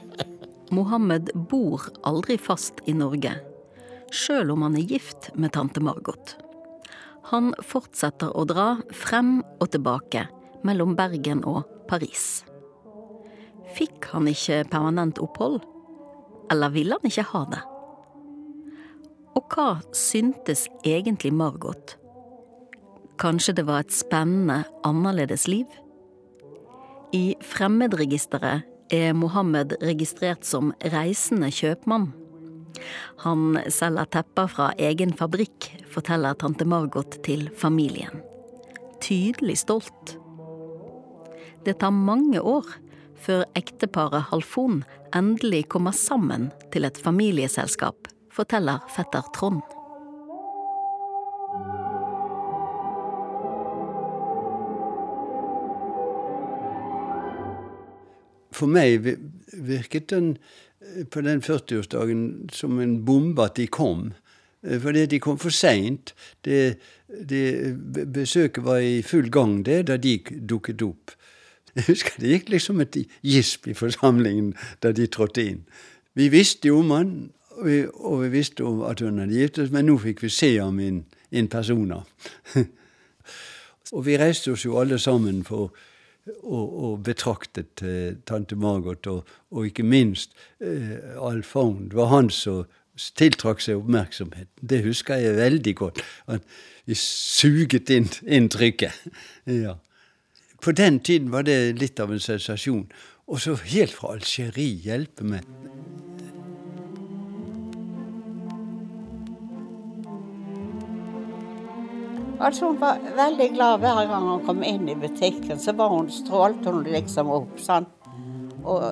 Mohammed 0.76 1.30
bor 1.50 1.84
aldri 2.08 2.38
fast 2.40 2.80
i 2.88 2.94
Norge, 2.96 3.34
sjøl 4.12 4.54
om 4.54 4.64
han 4.66 4.78
er 4.80 4.88
gift 4.94 5.28
med 5.36 5.52
tante 5.56 5.82
Margot. 5.84 6.36
Han 7.30 7.52
fortsetter 7.62 8.32
å 8.34 8.46
dra 8.48 8.70
frem 8.96 9.40
og 9.60 9.68
tilbake 9.74 10.26
mellom 10.66 10.96
Bergen 10.98 11.44
og 11.48 11.68
Paris. 11.90 12.42
Fikk 13.76 14.10
han 14.12 14.28
ikke 14.28 14.64
permanent 14.72 15.20
opphold? 15.22 15.62
Eller 16.52 16.72
ville 16.74 16.98
han 16.98 17.08
ikke 17.08 17.28
ha 17.30 17.44
det? 17.52 17.62
Og 19.36 19.46
hva 19.52 19.68
syntes 19.96 20.66
egentlig 20.84 21.32
Margot? 21.32 21.96
Kanskje 23.22 23.54
det 23.56 23.66
var 23.68 23.84
et 23.84 23.94
spennende, 23.94 24.62
annerledes 24.84 25.46
liv? 25.48 25.68
I 27.12 27.36
Fremmedregisteret 27.44 28.68
er 28.92 29.12
Mohammed 29.16 29.76
registrert 29.84 30.44
som 30.48 30.72
reisende 30.92 31.50
kjøpmann. 31.52 32.10
Han 33.24 33.58
selger 33.70 34.08
tepper 34.16 34.48
fra 34.50 34.70
egen 34.80 35.12
fabrikk, 35.16 35.68
forteller 35.92 36.36
tante 36.40 36.66
Margot 36.68 37.20
til 37.24 37.48
familien. 37.56 38.24
Tydelig 39.02 39.60
stolt. 39.62 40.16
Det 41.64 41.78
tar 41.80 41.94
mange 41.94 42.40
år 42.40 42.66
før 43.22 43.44
ekteparet 43.58 44.28
Halfon 44.32 44.82
endelig 45.14 45.68
kommer 45.70 45.94
sammen 45.94 46.50
til 46.72 46.88
et 46.88 46.98
familieselskap, 46.98 48.08
forteller 48.32 48.80
fetter 48.88 49.28
Trond. 49.36 49.62
For 58.52 58.68
meg 58.70 59.06
virket 59.52 60.10
den 60.12 60.36
eh, 60.80 61.04
på 61.08 61.20
den 61.24 61.42
40-årsdagen 61.44 62.50
som 62.52 62.80
en 62.80 63.04
bombe 63.04 63.44
at 63.44 63.56
de 63.56 63.66
kom. 63.66 64.12
Eh, 64.62 64.80
fordi 64.80 65.06
de 65.06 65.20
kom 65.20 65.38
for 65.40 65.50
seint. 65.50 66.14
Besøket 68.16 68.64
var 68.64 68.78
i 68.78 69.02
full 69.02 69.30
gang 69.30 69.64
det 69.66 69.86
da 69.90 69.96
de 69.96 70.18
dukket 70.48 70.82
opp. 70.86 71.16
Jeg 71.76 71.88
husker 71.88 72.20
det 72.20 72.34
gikk 72.34 72.50
liksom 72.52 72.80
et 72.84 72.96
gisp 73.24 73.66
i 73.68 73.74
forsamlingen 73.74 74.52
da 74.84 74.92
de 74.92 75.06
trådte 75.08 75.44
inn. 75.54 75.62
Vi 76.14 76.28
visste 76.28 76.68
jo 76.68 76.82
om 76.82 76.90
han, 76.92 77.12
vi, 77.66 77.78
og 77.86 78.22
vi 78.22 78.28
visste 78.32 78.66
at 78.88 79.00
hun 79.00 79.18
hadde 79.22 79.38
giftet 79.38 79.72
men 79.72 79.88
nå 79.90 79.98
fikk 80.02 80.22
vi 80.24 80.30
se 80.32 80.54
ham 80.58 80.80
in, 80.80 81.04
in 81.30 81.48
persona. 81.48 82.02
og 83.94 84.04
vi 84.06 84.18
reiste 84.20 84.52
oss 84.52 84.66
jo 84.66 84.78
alle 84.80 84.98
sammen 84.98 85.42
for 85.44 85.72
betraktet 87.02 87.82
eh, 87.82 88.14
tante 88.26 88.56
Margot, 88.56 89.06
og, 89.06 89.26
og, 89.50 89.66
ikke 89.66 89.82
minst 89.82 90.32
eh, 90.60 91.18
Alfond. 91.18 91.90
Det 91.90 91.96
var 91.96 92.12
han 92.12 92.30
som 92.30 92.64
tiltrakk 93.18 93.60
seg 93.60 93.80
oppmerksomheten. 93.80 94.68
Det 94.68 94.84
husker 94.84 95.16
jeg 95.16 95.36
veldig 95.36 95.74
godt. 95.76 96.02
At 96.28 96.42
vi 96.86 96.94
suget 96.94 97.90
inn, 97.90 98.08
inn 98.26 98.48
trykket. 98.48 98.92
ja. 99.64 99.76
På 100.62 100.72
den 100.72 101.00
tiden 101.00 101.32
var 101.32 101.42
det 101.42 101.78
litt 101.80 101.98
av 102.00 102.12
en 102.12 102.22
sensasjon. 102.22 102.86
Og 103.26 103.40
så 103.40 103.56
helt 103.56 103.94
fra 103.96 104.14
Algerie 104.14 104.78
hjelpe 104.84 105.26
meg. 105.26 105.46
Altså 112.42 112.72
Hun 112.72 112.78
var 112.80 112.98
veldig 113.16 113.48
glad 113.54 113.82
hver 113.84 114.06
gang 114.10 114.28
hun 114.28 114.46
kom 114.46 114.62
inn 114.66 114.88
i 114.90 114.98
butikken. 114.98 115.58
Så 115.62 115.74
var 115.78 115.92
hun, 115.94 116.10
strålte 116.10 116.72
hun 116.74 116.84
liksom 116.88 117.30
opp. 117.30 117.58
sånn. 117.62 117.86
Og 118.62 118.82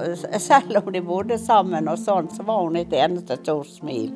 selv 0.42 0.80
om 0.80 0.90
de 0.92 1.02
bodde 1.02 1.38
sammen, 1.38 1.88
og 1.90 1.98
sånn, 1.98 2.30
så 2.34 2.46
var 2.46 2.64
hun 2.64 2.78
et 2.78 2.94
eneste 2.94 3.38
stort 3.38 3.70
smil. 3.70 4.10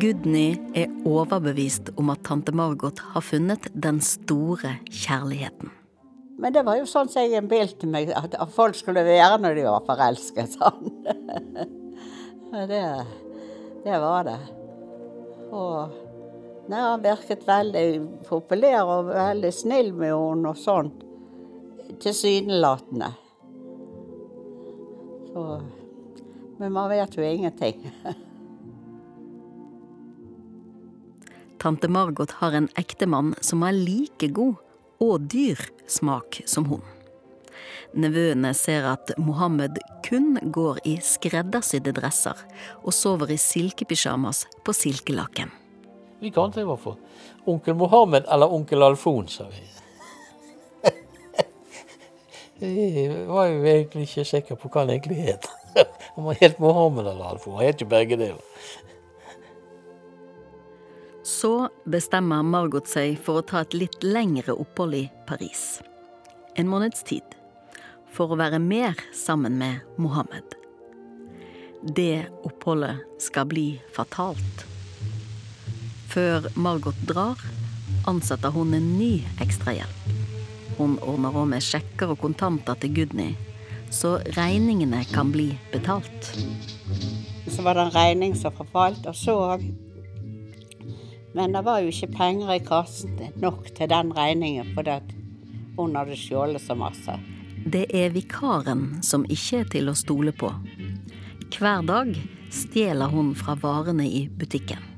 Gudny 0.00 0.56
er 0.78 0.88
overbevist 1.04 1.90
om 2.00 2.08
at 2.12 2.22
tante 2.24 2.54
Margot 2.56 3.00
har 3.12 3.24
funnet 3.24 3.68
den 3.74 4.00
store 4.00 4.78
kjærligheten. 4.88 5.72
Men 6.40 6.54
det 6.56 6.62
var 6.64 6.78
jo 6.80 6.86
sånn 6.88 7.10
som 7.12 7.22
jeg 7.22 7.36
innbilte 7.38 7.86
meg 7.86 8.08
at 8.16 8.34
folk 8.54 8.74
skulle 8.78 9.04
være 9.04 9.36
når 9.42 9.58
de 9.58 9.66
var 9.68 9.84
forelsket. 9.86 10.56
sånn. 10.56 10.88
det, 12.72 12.86
det 13.84 14.00
var 14.00 14.24
det. 14.30 14.40
Og 15.52 15.92
Nei, 16.68 16.80
Han 16.80 17.02
virket 17.02 17.48
veldig 17.48 17.86
populær 18.28 18.84
og 18.86 19.10
veldig 19.10 19.52
snill 19.54 19.92
med 19.96 20.12
henne 20.14 20.52
og 20.52 20.58
sånn. 20.58 20.92
Tilsynelatende. 22.02 23.12
Så 25.32 25.62
Men 26.58 26.72
man 26.72 26.88
vet 26.92 27.16
jo 27.16 27.22
ingenting. 27.26 27.90
Tante 31.62 31.88
Margot 31.88 32.30
har 32.30 32.52
en 32.52 32.68
ektemann 32.74 33.34
som 33.40 33.62
har 33.62 33.72
like 33.72 34.28
god 34.34 34.54
og 35.02 35.20
dyr 35.30 35.58
smak 35.86 36.40
som 36.46 36.66
hun. 36.70 36.82
Nevøene 37.92 38.54
ser 38.56 38.86
at 38.88 39.12
Mohammed 39.20 39.78
kun 40.06 40.38
går 40.42 40.80
i 40.88 40.96
skreddersydde 41.04 41.92
dresser 41.98 42.38
og 42.82 42.94
sover 42.96 43.34
i 43.34 43.38
silkepysjamas 43.40 44.46
på 44.64 44.74
silkelaken. 44.74 45.61
Vi 46.22 46.30
kalte 46.30 46.60
det 46.60 46.62
i 46.62 46.70
hvert 46.70 46.84
fall 46.84 46.98
onkel 47.50 47.74
Mohammed 47.74 48.28
eller 48.30 48.52
onkel 48.54 48.82
Alfon, 48.82 49.26
sa 49.28 49.48
vi. 49.50 49.64
Jeg 52.62 53.26
var 53.26 53.48
jo 53.50 53.64
egentlig 53.66 54.06
ikke 54.06 54.24
sikker 54.30 54.54
på 54.60 54.70
hva 54.70 54.84
han 54.84 54.94
egentlig 54.94 55.18
het. 55.26 55.50
Om 56.14 56.30
han 56.30 56.38
het 56.38 56.62
Mohammed 56.62 57.08
eller 57.10 57.34
Alfon. 57.34 57.58
Han 57.58 57.66
het 57.66 57.82
jo 57.82 57.90
begge 57.90 58.20
deler. 58.20 58.38
Så 61.26 61.68
bestemmer 61.90 62.46
Margot 62.46 62.86
seg 62.86 63.18
for 63.18 63.40
å 63.40 63.46
ta 63.46 63.64
et 63.66 63.74
litt 63.74 64.02
lengre 64.06 64.54
opphold 64.54 64.94
i 64.94 65.04
Paris. 65.26 65.80
En 66.54 66.70
måneds 66.70 67.02
tid. 67.08 67.26
For 68.14 68.30
å 68.30 68.38
være 68.38 68.62
mer 68.62 68.94
sammen 69.16 69.58
med 69.58 69.82
Mohammed. 69.98 70.54
Det 71.82 72.28
oppholdet 72.46 73.02
skal 73.18 73.50
bli 73.50 73.66
fatalt. 73.90 74.71
Før 76.12 76.44
Margot 76.60 76.96
drar, 77.08 77.40
ansetter 78.04 78.52
hun 78.52 78.74
en 78.76 78.88
ny 78.98 79.22
ekstrahjelp. 79.40 80.10
Hun 80.76 80.98
ordner 81.00 81.32
òg 81.40 81.46
med 81.54 81.64
sjekker 81.64 82.12
og 82.12 82.20
kontanter 82.20 82.76
til 82.82 82.92
Gudny, 82.98 83.30
så 83.88 84.18
regningene 84.36 85.00
kan 85.08 85.30
bli 85.32 85.54
betalt. 85.72 86.28
Så 87.48 87.64
var 87.64 87.78
det 87.78 87.86
en 87.86 87.96
regning 87.96 88.36
som 88.36 88.52
forfalt, 88.52 89.06
og 89.08 89.16
så 89.16 89.38
Men 91.32 91.52
det 91.56 91.64
var 91.64 91.80
jo 91.80 91.88
ikke 91.88 92.12
penger 92.12 92.50
i 92.52 92.60
kassen 92.60 93.16
nok 93.40 93.72
til 93.74 93.88
den 93.88 94.12
regningen, 94.12 94.74
fordi 94.74 95.00
hun 95.78 95.96
hadde 95.96 96.16
stjålet 96.16 96.60
så 96.60 96.76
masse. 96.76 97.16
Det 97.64 97.86
er 97.88 98.12
vikaren 98.12 99.00
som 99.02 99.24
ikke 99.24 99.62
er 99.62 99.64
til 99.64 99.88
å 99.88 99.96
stole 99.96 100.36
på. 100.36 100.52
Hver 101.56 101.88
dag 101.88 102.12
stjeler 102.52 103.08
hun 103.08 103.32
fra 103.34 103.56
varene 103.56 104.04
i 104.04 104.26
butikken. 104.28 104.91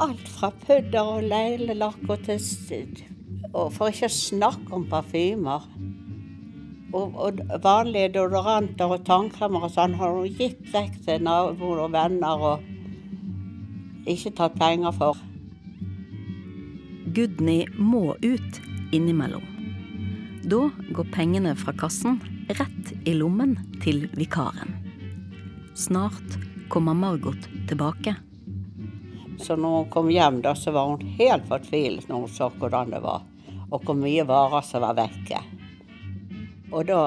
Alt 0.00 0.28
fra 0.32 0.48
pudder 0.62 1.04
og 1.04 1.26
leglelakk 1.28 2.04
og 2.08 2.22
til 2.24 2.40
og 3.50 3.72
for 3.74 3.90
ikke 3.90 4.08
å 4.08 4.14
snakke 4.14 4.74
om 4.76 4.86
parfymer. 4.88 5.66
Og, 6.96 7.14
og 7.14 7.40
vanlige 7.62 8.14
deodoranter 8.16 8.94
og 8.96 9.04
tannkremer 9.06 9.66
og 9.66 9.74
sånn 9.74 9.96
har 10.00 10.14
hun 10.14 10.38
gitt 10.38 10.62
vekk 10.72 10.96
til 11.04 11.26
naboer 11.26 11.84
og 11.84 11.92
venner 11.94 12.46
og 12.50 14.08
ikke 14.10 14.32
tatt 14.38 14.56
penger 14.58 14.94
for. 14.96 15.20
Gudny 17.14 17.64
må 17.76 18.14
ut 18.22 18.60
innimellom. 18.94 19.46
Da 20.50 20.64
går 20.96 21.12
pengene 21.14 21.52
fra 21.58 21.74
kassen 21.76 22.18
rett 22.48 22.94
i 23.04 23.14
lommen 23.14 23.58
til 23.84 24.06
vikaren. 24.16 24.74
Snart 25.78 26.40
kommer 26.72 26.96
Margot 26.96 27.50
tilbake. 27.68 28.16
Så 29.40 29.56
når 29.56 29.76
hun 29.76 29.90
kom 29.92 30.10
hjem, 30.12 30.40
da, 30.44 30.54
så 30.54 30.74
var 30.76 30.90
hun 30.92 31.14
helt 31.18 31.46
fortvilet 31.48 32.08
når 32.10 32.26
hun 32.26 32.34
så 32.34 32.50
hvordan 32.60 32.92
det 32.94 33.00
var, 33.04 33.24
og 33.70 33.84
hvor 33.84 33.96
mye 33.98 34.26
varer 34.28 34.66
som 34.66 34.84
var 34.84 34.98
vekke. 34.98 35.40
Og 36.70 36.86
da 36.86 37.00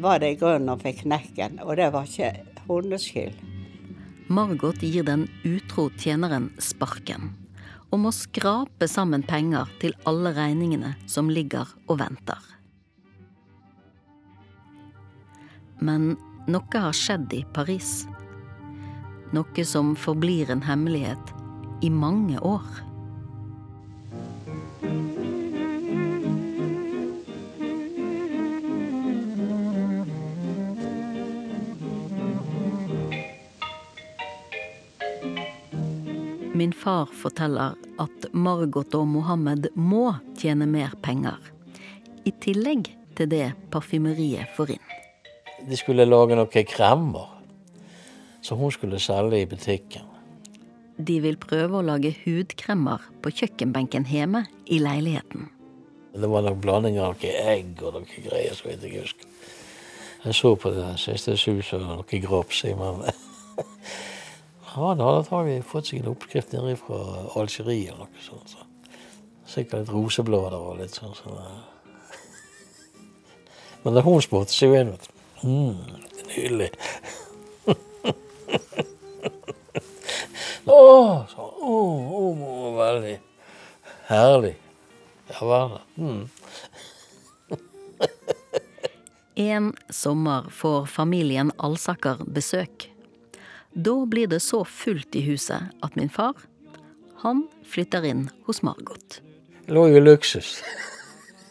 var 0.00 0.22
det 0.22 0.34
i 0.34 0.38
grunnen 0.40 0.70
hun 0.72 0.82
fikk 0.82 1.04
knekken, 1.04 1.58
og 1.66 1.76
det 1.80 1.90
var 1.94 2.08
ikke 2.08 2.32
hennes 2.70 3.06
skyld. 3.10 3.46
Margot 4.30 4.78
gir 4.86 5.02
den 5.02 5.26
utro 5.42 5.88
tjeneren 5.98 6.52
sparken 6.62 7.32
og 7.90 8.04
må 8.04 8.12
skrape 8.14 8.86
sammen 8.86 9.24
penger 9.26 9.66
til 9.82 9.96
alle 10.06 10.30
regningene 10.36 10.92
som 11.10 11.30
ligger 11.32 11.66
og 11.90 11.98
venter. 11.98 12.38
Men 15.80 16.12
noe 16.50 16.82
har 16.84 16.94
skjedd 16.94 17.32
i 17.34 17.42
Paris. 17.56 18.04
Noe 19.34 19.64
som 19.66 19.96
forblir 19.98 20.52
en 20.52 20.62
hemmelighet 20.66 21.29
i 21.80 21.90
mange 21.90 22.40
år. 22.40 22.64
Min 36.60 36.72
far 36.72 37.06
forteller 37.06 37.78
at 37.98 38.26
Margot 38.36 38.94
og 38.94 39.06
Mohammed 39.08 39.70
må 39.74 40.10
tjene 40.36 40.66
mer 40.68 40.92
penger. 41.00 41.38
I 42.28 42.34
tillegg 42.36 42.90
til 43.16 43.30
det 43.32 43.46
parfymeriet 43.72 44.52
får 44.58 44.74
inn. 44.76 44.86
De 45.64 45.76
skulle 45.80 46.04
lage 46.04 46.36
noen 46.36 46.68
kremmer 46.68 47.32
som 48.44 48.60
hun 48.60 48.72
skulle 48.76 49.00
selge 49.00 49.40
i 49.40 49.48
butikken. 49.48 50.09
De 51.00 51.16
vil 51.24 51.38
prøve 51.40 51.78
å 51.78 51.86
lage 51.86 52.10
hudkremmer 52.24 53.00
på 53.24 53.32
kjøkkenbenken 53.32 54.04
hjemme 54.10 54.44
i 54.68 54.80
leiligheten. 54.82 55.48
Det 56.12 56.28
var 56.28 56.44
nok 56.44 56.58
blanding 56.60 56.98
av 57.00 57.14
noe 57.14 57.30
egg 57.54 57.80
og 57.86 57.94
noe 57.96 58.22
greier. 58.26 58.54
så 58.54 58.68
jeg 58.68 58.82
jeg 58.82 59.00
husker. 59.00 59.26
Jeg 60.24 60.34
så 60.34 60.54
på 60.54 60.70
det 60.74 60.88
siste 61.00 61.36
sus 61.40 61.72
og 61.72 61.86
noe 61.86 62.20
graps 62.20 62.64
i, 62.68 62.74
men 62.76 63.00
han 64.74 65.00
hadde 65.00 65.22
antakelig 65.22 65.64
fått 65.70 65.88
seg 65.88 66.02
en 66.02 66.12
oppskrift 66.12 66.52
nede 66.52 66.76
fra 66.82 67.00
Algerie 67.40 67.94
eller 67.94 68.04
noe 68.04 68.26
sånt. 68.26 68.52
Så. 68.52 68.66
Sikkert 69.48 69.80
litt 69.80 69.94
roseblader 69.94 70.60
og 70.60 70.78
litt 70.82 70.94
sånn. 70.94 71.16
sånn. 71.16 71.40
Men 73.82 73.96
er 73.96 74.06
hun 74.06 74.20
spurte 74.22 74.52
seg 74.54 74.76
inn, 74.76 74.92
vet 74.92 75.08
du. 75.08 75.48
Mm, 75.48 75.80
nydelig. 76.28 76.70
Å, 80.66 81.26
så, 81.30 81.46
å, 81.64 81.76
å, 82.20 82.24
veldig 82.76 83.16
herlig. 84.10 84.54
Ja 85.30 85.46
vel. 85.48 85.78
Mm. 85.96 86.28
En 89.40 89.70
sommer 89.88 90.50
får 90.52 90.84
familien 90.90 91.48
Alsaker 91.56 92.18
besøk. 92.28 92.90
Da 93.72 93.94
blir 94.06 94.28
det 94.28 94.42
så 94.44 94.64
fullt 94.68 95.16
i 95.16 95.22
huset 95.24 95.70
at 95.80 95.96
min 95.96 96.10
far, 96.12 96.34
han 97.22 97.46
flytter 97.64 98.04
inn 98.04 98.26
hos 98.44 98.60
Margot. 98.66 99.20
Jeg 99.64 99.76
lå 99.76 99.86
jo 99.88 99.96
i 99.96 100.04
luksus. 100.04 100.58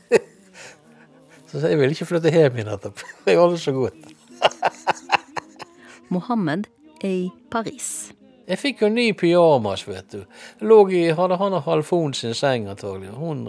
Så 1.49 1.63
jeg 1.63 1.79
ville 1.79 1.95
ikke 1.95 2.05
flytte 2.11 2.29
hjem 2.33 2.59
igjen 2.59 2.73
etterpå. 2.75 3.09
Jeg 3.25 3.39
har 3.39 3.49
det 3.49 3.61
så 3.63 3.73
godt. 3.73 4.01
Mohammed 6.13 6.69
er 7.01 7.09
i 7.09 7.27
Paris. 7.49 8.11
Jeg 8.49 8.57
fikk 8.57 8.79
jo 8.81 8.87
ny 8.89 9.11
pyjamas, 9.13 9.83
vet 9.85 10.07
du. 10.09 10.23
Lå 10.65 10.79
i, 10.89 11.03
hadde 11.13 11.37
han 11.37 11.53
og 11.53 11.67
Halfon 11.67 12.15
sin 12.17 12.33
seng 12.33 12.65
antagelig. 12.71 13.11
Hun 13.13 13.43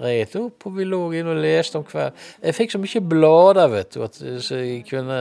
reit 0.00 0.32
opp, 0.40 0.64
og 0.64 0.78
vi 0.78 0.86
lå 0.88 1.00
inne 1.18 1.34
og 1.34 1.42
leste 1.44 1.76
om 1.76 1.84
kveld. 1.84 2.16
Jeg 2.40 2.56
fikk 2.56 2.72
så 2.72 2.80
mye 2.80 3.02
blader, 3.04 3.68
vet 3.74 3.92
du, 3.92 4.00
at 4.06 4.16
så 4.16 4.62
jeg 4.62 4.86
kunne 4.88 5.18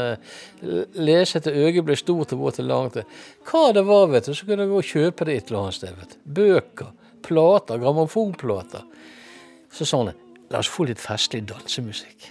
lese 0.96 1.44
til 1.44 1.60
øyet 1.66 1.84
ble 1.84 2.00
stort 2.00 2.32
og 2.32 2.46
vått 2.46 2.62
og 2.64 2.70
langt. 2.70 3.02
Hva 3.50 3.66
det 3.76 3.84
var, 3.90 4.08
vet 4.14 4.30
du, 4.30 4.36
så 4.38 4.48
kunne 4.48 4.64
jeg 4.64 4.72
gå 4.72 4.80
og 4.80 4.94
kjøpe 4.94 5.28
det 5.28 5.36
et 5.36 5.52
eller 5.52 5.66
annet 5.66 5.80
sted. 5.82 5.98
vet 6.00 6.16
du. 6.16 6.22
Bøker, 6.40 6.94
plater, 7.28 7.82
grammofonplater. 7.84 8.88
Så 9.76 9.84
sa 9.84 10.00
hun 10.00 10.16
la 10.48 10.62
oss 10.62 10.72
få 10.72 10.88
litt 10.88 11.02
festlig 11.04 11.44
dansemusikk. 11.50 12.30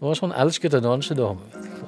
Det 0.00 0.04
var 0.04 0.16
sånn 0.16 0.36
elsket 0.36 0.76
av 0.76 0.84
dansedame. 0.84 1.48
vet 1.54 1.64
du. 1.64 1.79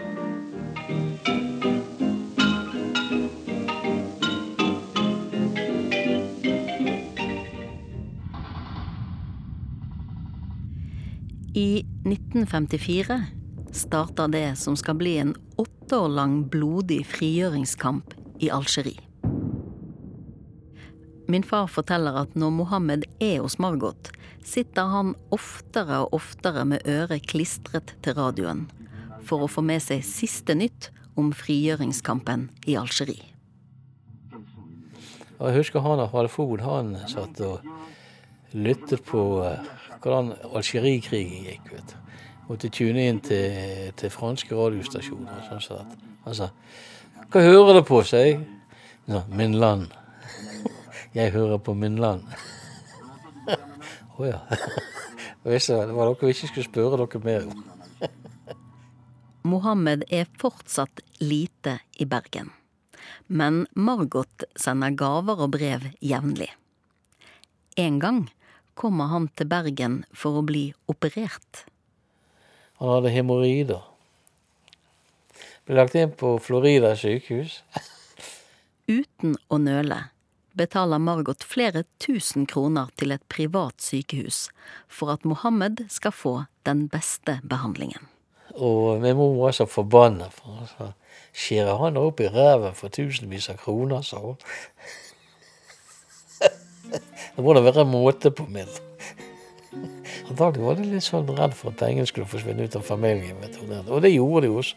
I 11.55 11.85
1954 12.05 13.25
starter 13.73 14.29
det 14.29 14.57
som 14.57 14.77
skal 14.77 14.95
bli 14.95 15.19
en 15.19 15.35
åtte 15.57 15.99
år 15.99 16.09
lang 16.09 16.37
blodig 16.49 17.03
frigjøringskamp 17.07 18.15
i 18.41 18.49
Algerie. 18.49 19.03
Min 21.29 21.45
far 21.45 21.69
forteller 21.69 22.17
at 22.23 22.33
når 22.41 22.55
Mohammed 22.57 23.05
er 23.21 23.43
hos 23.45 23.59
Margot, 23.61 24.09
sitter 24.41 24.89
han 24.95 25.13
oftere 25.29 26.01
og 26.07 26.17
oftere 26.23 26.65
med 26.65 26.89
øret 26.89 27.29
klistret 27.29 27.95
til 28.01 28.17
radioen 28.17 28.65
for 29.21 29.45
å 29.45 29.51
få 29.53 29.61
med 29.61 29.85
seg 29.85 30.01
siste 30.09 30.57
nytt 30.57 30.89
om 31.21 31.35
frigjøringskampen 31.37 32.49
i 32.65 32.79
Algerie. 32.81 33.29
Jeg 35.37 35.57
husker 35.59 35.85
han 35.85 36.01
og 36.01 36.17
Halfod 36.17 36.65
han 36.65 36.97
satt 37.13 37.45
og 37.45 37.61
lyttet 38.57 39.05
på 39.05 39.43
eh, 39.45 39.73
hvordan 40.03 40.33
Algerikrigen 40.53 41.47
gikk. 41.47 41.73
vet 41.73 41.93
du. 41.93 41.99
Måtte 42.49 42.69
tune 42.69 43.07
inn 43.09 43.21
til, 43.25 43.93
til 43.97 44.11
franske 44.11 44.57
radiostasjoner. 44.57 45.45
Sånn 45.49 45.63
sånn 45.63 45.93
han 46.25 46.37
sa 46.39 46.51
Hva 47.33 47.43
hører 47.43 47.81
du 47.81 47.83
på, 47.87 48.03
sier 48.07 48.27
jeg. 48.27 48.41
Så, 49.09 49.23
min 49.33 49.57
land. 49.59 49.95
Jeg 51.17 51.33
hører 51.35 51.59
på 51.59 51.75
min 51.75 51.97
land. 52.01 52.23
Å 54.19 54.29
ja. 54.29 54.39
Visste, 55.43 55.81
det 55.89 55.95
var 55.97 56.07
noe 56.07 56.21
vi 56.21 56.35
ikke 56.35 56.51
skulle 56.53 56.69
spørre 56.69 57.01
dere 57.01 57.23
mer 57.25 57.49
om. 57.51 57.63
Mohammed 59.43 60.05
er 60.07 60.29
fortsatt 60.39 61.03
lite 61.19 61.81
i 61.99 62.07
Bergen. 62.07 62.53
Men 63.27 63.65
Margot 63.75 64.45
sender 64.55 64.95
gaver 64.95 65.43
og 65.43 65.51
brev 65.57 65.89
jevnlig. 65.99 66.53
En 67.77 67.99
gang 67.99 68.23
kommer 68.75 69.11
han 69.13 69.29
til 69.37 69.49
Bergen 69.51 70.03
for 70.13 70.41
å 70.41 70.45
bli 70.47 70.71
operert. 70.91 71.65
Han 72.81 72.97
hadde 72.97 73.13
hemoroider. 73.15 73.83
Ble 75.67 75.79
lagt 75.79 75.95
inn 75.99 76.15
på 76.19 76.35
Florida 76.43 76.95
sykehus. 76.99 77.61
Uten 78.99 79.37
å 79.49 79.61
nøle 79.63 80.01
betaler 80.59 81.01
Margot 81.01 81.45
flere 81.47 81.85
tusen 82.03 82.45
kroner 82.51 82.91
til 83.01 83.15
et 83.15 83.23
privat 83.33 83.81
sykehus 83.81 84.49
for 84.91 85.15
at 85.15 85.25
Mohammed 85.25 85.87
skal 85.93 86.13
få 86.13 86.35
den 86.69 86.89
beste 86.93 87.39
behandlingen. 87.49 88.11
Og 88.53 89.01
min 89.01 89.17
mor 89.17 89.39
var 89.39 89.55
så 89.57 89.65
forbanna. 89.71 90.29
For 90.35 90.67
sa 90.75 90.91
skjærer 91.33 91.79
han 91.81 91.97
opp 91.97 92.21
i 92.21 92.29
ræven 92.29 92.75
for 92.77 92.93
tusenvis 92.93 93.49
av 93.53 93.61
kroner, 93.63 94.03
sa 94.05 94.21
hun. 94.21 94.37
Det 96.93 97.45
må 97.45 97.55
da 97.57 97.63
være 97.65 97.87
måte 97.89 98.33
på 98.35 98.47
min. 98.53 98.69
Antagelig 100.33 100.65
var 100.65 100.77
de 100.79 100.85
litt 100.89 101.05
sånn 101.05 101.31
redd 101.33 101.55
for 101.57 101.73
at 101.73 101.81
pengene 101.81 102.09
skulle 102.09 102.29
forsvinne 102.29 102.69
ut 102.69 102.77
av 102.79 102.85
familien. 102.87 103.41
Og 103.89 104.03
det 104.05 104.13
gjorde 104.15 104.47
de 104.47 104.53
også. 104.53 104.77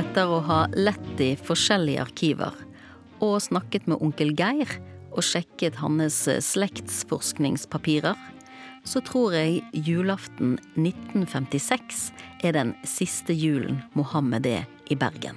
Etter 0.00 0.30
å 0.32 0.40
ha 0.42 0.64
lett 0.74 1.20
i 1.22 1.32
forskjellige 1.38 2.02
arkiver 2.02 2.56
og 3.20 3.36
snakket 3.44 3.86
med 3.90 4.00
onkel 4.02 4.32
Geir 4.38 4.72
og 5.10 5.24
sjekket 5.26 5.76
hans 5.82 6.22
slektsforskningspapirer, 6.46 8.16
så 8.84 9.02
tror 9.04 9.34
jeg 9.36 9.62
julaften 9.86 10.56
1956 10.76 12.10
er 12.44 12.56
den 12.56 12.74
siste 12.88 13.34
julen 13.36 13.82
Mohammed 13.98 14.46
er 14.46 14.66
i 14.90 14.96
Bergen. 14.98 15.36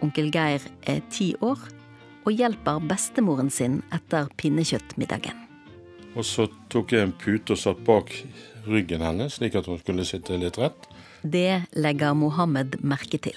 Onkel 0.00 0.30
Geir 0.32 0.64
er 0.88 1.02
ti 1.12 1.34
år 1.44 1.60
og 2.24 2.32
hjelper 2.32 2.80
bestemoren 2.88 3.50
sin 3.52 3.80
etter 3.94 4.30
pinnekjøttmiddagen. 4.40 5.36
Og 6.16 6.26
så 6.26 6.48
tok 6.72 6.92
jeg 6.94 7.06
en 7.06 7.14
pute 7.14 7.54
og 7.54 7.60
satt 7.60 7.84
bak 7.86 8.10
ryggen 8.66 9.04
hennes, 9.04 9.36
slik 9.38 9.54
at 9.58 9.68
hun 9.70 9.78
skulle 9.80 10.06
sitte 10.08 10.38
litt 10.40 10.58
rett. 10.58 10.88
Det 11.22 11.62
legger 11.76 12.16
Mohammed 12.16 12.80
merke 12.82 13.20
til. 13.22 13.36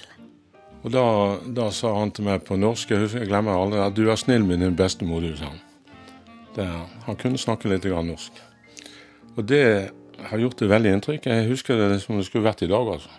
Og 0.84 0.92
da, 0.92 1.04
da 1.56 1.70
sa 1.72 1.94
han 1.96 2.12
til 2.12 2.26
meg 2.26 2.42
på 2.44 2.58
norsk, 2.60 2.90
jeg 2.92 3.28
glemmer 3.28 3.56
aldri, 3.56 3.80
at 3.80 3.94
du 3.96 4.04
er 4.08 4.20
snill 4.20 4.44
med 4.44 4.60
din 4.60 4.76
bestemor, 4.76 5.24
du, 5.24 5.32
sa 5.38 5.52
han. 5.52 5.62
Det, 6.54 6.66
han 7.06 7.16
kunne 7.20 7.40
snakke 7.40 7.70
litt 7.72 7.86
grann 7.88 8.10
norsk. 8.12 8.42
Og 9.34 9.44
det 9.50 9.90
har 10.30 10.38
gjort 10.38 10.60
det 10.62 10.70
veldig 10.70 10.92
inntrykk. 10.96 11.26
Jeg 11.26 11.48
husker 11.50 11.78
det 11.78 12.00
som 12.02 12.18
det 12.18 12.26
skulle 12.28 12.46
vært 12.46 12.62
i 12.62 12.70
dag, 12.70 12.94
altså. 12.96 13.10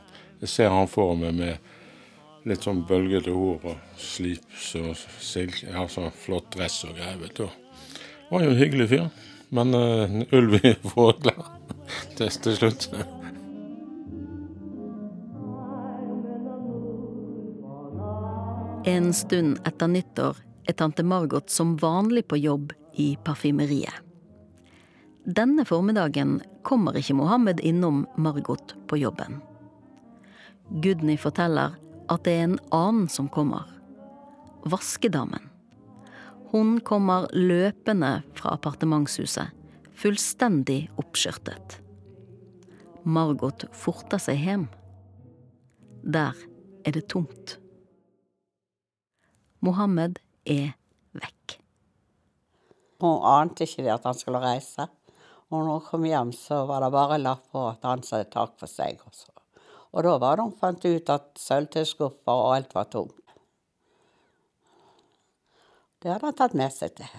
Jeg 0.42 0.52
ser 0.52 0.72
han 0.72 0.88
for 0.92 1.16
meg 1.20 1.36
med 1.36 1.72
litt 2.46 2.66
sånn 2.66 2.84
bølgete 2.86 3.34
hår 3.34 3.64
og 3.72 4.00
slips 4.00 4.74
og 4.78 4.92
silk, 5.24 5.64
ja, 5.66 5.88
sånn 5.90 6.12
flott 6.14 6.52
dress 6.54 6.84
og 6.86 6.94
greier, 6.98 7.18
vet 7.22 7.40
du. 7.40 7.46
Det 7.48 8.32
var 8.32 8.46
jo 8.46 8.54
en 8.54 8.60
hyggelig 8.60 8.90
fyr. 8.92 9.08
Men 9.56 9.76
uh, 9.78 10.16
ulv 10.36 10.58
i 10.66 10.74
fågler 10.82 11.38
til, 12.18 12.30
til 12.30 12.58
slutt. 12.58 12.90
En 18.86 19.12
stund 19.18 19.62
etter 19.66 19.90
nyttår 19.90 20.42
er 20.70 20.78
tante 20.78 21.06
Margot 21.06 21.50
som 21.50 21.74
vanlig 21.82 22.28
på 22.30 22.38
jobb 22.38 22.74
i 23.02 23.16
parfymeriet. 23.26 24.06
Denne 25.26 25.64
formiddagen 25.66 26.38
kommer 26.62 26.94
ikke 27.00 27.16
Mohammed 27.18 27.60
innom 27.66 28.04
Margot 28.16 28.76
på 28.86 28.98
jobben. 29.02 29.40
Gudny 30.70 31.16
forteller 31.18 31.74
at 32.14 32.26
det 32.28 32.34
er 32.38 32.44
en 32.46 32.60
annen 32.70 33.08
som 33.10 33.26
kommer. 33.34 33.66
Vaskedamen. 34.70 35.50
Hun 36.54 36.78
kommer 36.86 37.26
løpende 37.34 38.20
fra 38.38 38.54
appartementshuset, 38.54 39.50
fullstendig 39.98 40.92
oppskjørtet. 41.02 41.80
Margot 43.02 43.66
forter 43.74 44.22
seg 44.22 44.44
hjem. 44.46 44.68
Der 46.06 46.38
er 46.86 46.94
det 46.94 47.08
tomt. 47.10 47.58
Mohammed 49.66 50.22
er 50.46 50.76
vekk. 51.18 51.58
Hun 53.02 53.26
ante 53.26 53.66
ikke 53.66 53.88
det 53.88 53.96
at 53.98 54.06
han 54.06 54.22
skulle 54.22 54.44
reise. 54.46 54.86
Og 55.52 55.60
når 55.62 55.72
hun 55.72 55.86
kom 55.90 56.08
hjem, 56.08 56.32
så 56.34 56.64
var 56.70 56.82
det 56.82 56.94
bare 56.96 57.22
lapp 57.22 57.46
på 57.54 57.68
at 57.70 57.86
han 57.86 58.02
sa 58.04 58.24
tak 58.24 58.56
for 58.60 58.72
seg. 58.72 59.02
Også. 59.06 59.30
Og 59.94 60.04
da 60.04 60.16
var 60.20 60.38
det 60.38 60.48
hun 60.48 60.58
fant 60.60 60.86
ut 60.86 61.12
at 61.14 61.30
sølvtøyskuffer 61.40 62.34
og 62.34 62.56
alt 62.56 62.74
var 62.76 62.90
tomt. 62.92 63.22
Det 66.02 66.12
hadde 66.12 66.28
han 66.28 66.38
tatt 66.38 66.58
med 66.58 66.74
seg 66.74 66.98
til. 66.98 67.14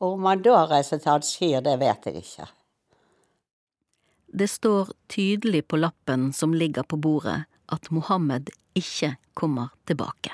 Og 0.00 0.14
om 0.14 0.28
han 0.28 0.44
da 0.44 0.62
reiser 0.68 1.00
til 1.00 1.14
Alger, 1.16 1.64
det 1.64 1.74
vet 1.80 2.08
jeg 2.08 2.22
ikke. 2.22 2.46
Det 4.36 4.48
står 4.50 4.92
tydelig 5.08 5.62
på 5.68 5.78
lappen 5.80 6.30
som 6.36 6.54
ligger 6.54 6.84
på 6.84 6.98
bordet 7.00 7.46
at 7.72 7.90
Mohammed 7.90 8.50
ikke 8.76 9.14
kommer 9.34 9.72
tilbake. 9.88 10.32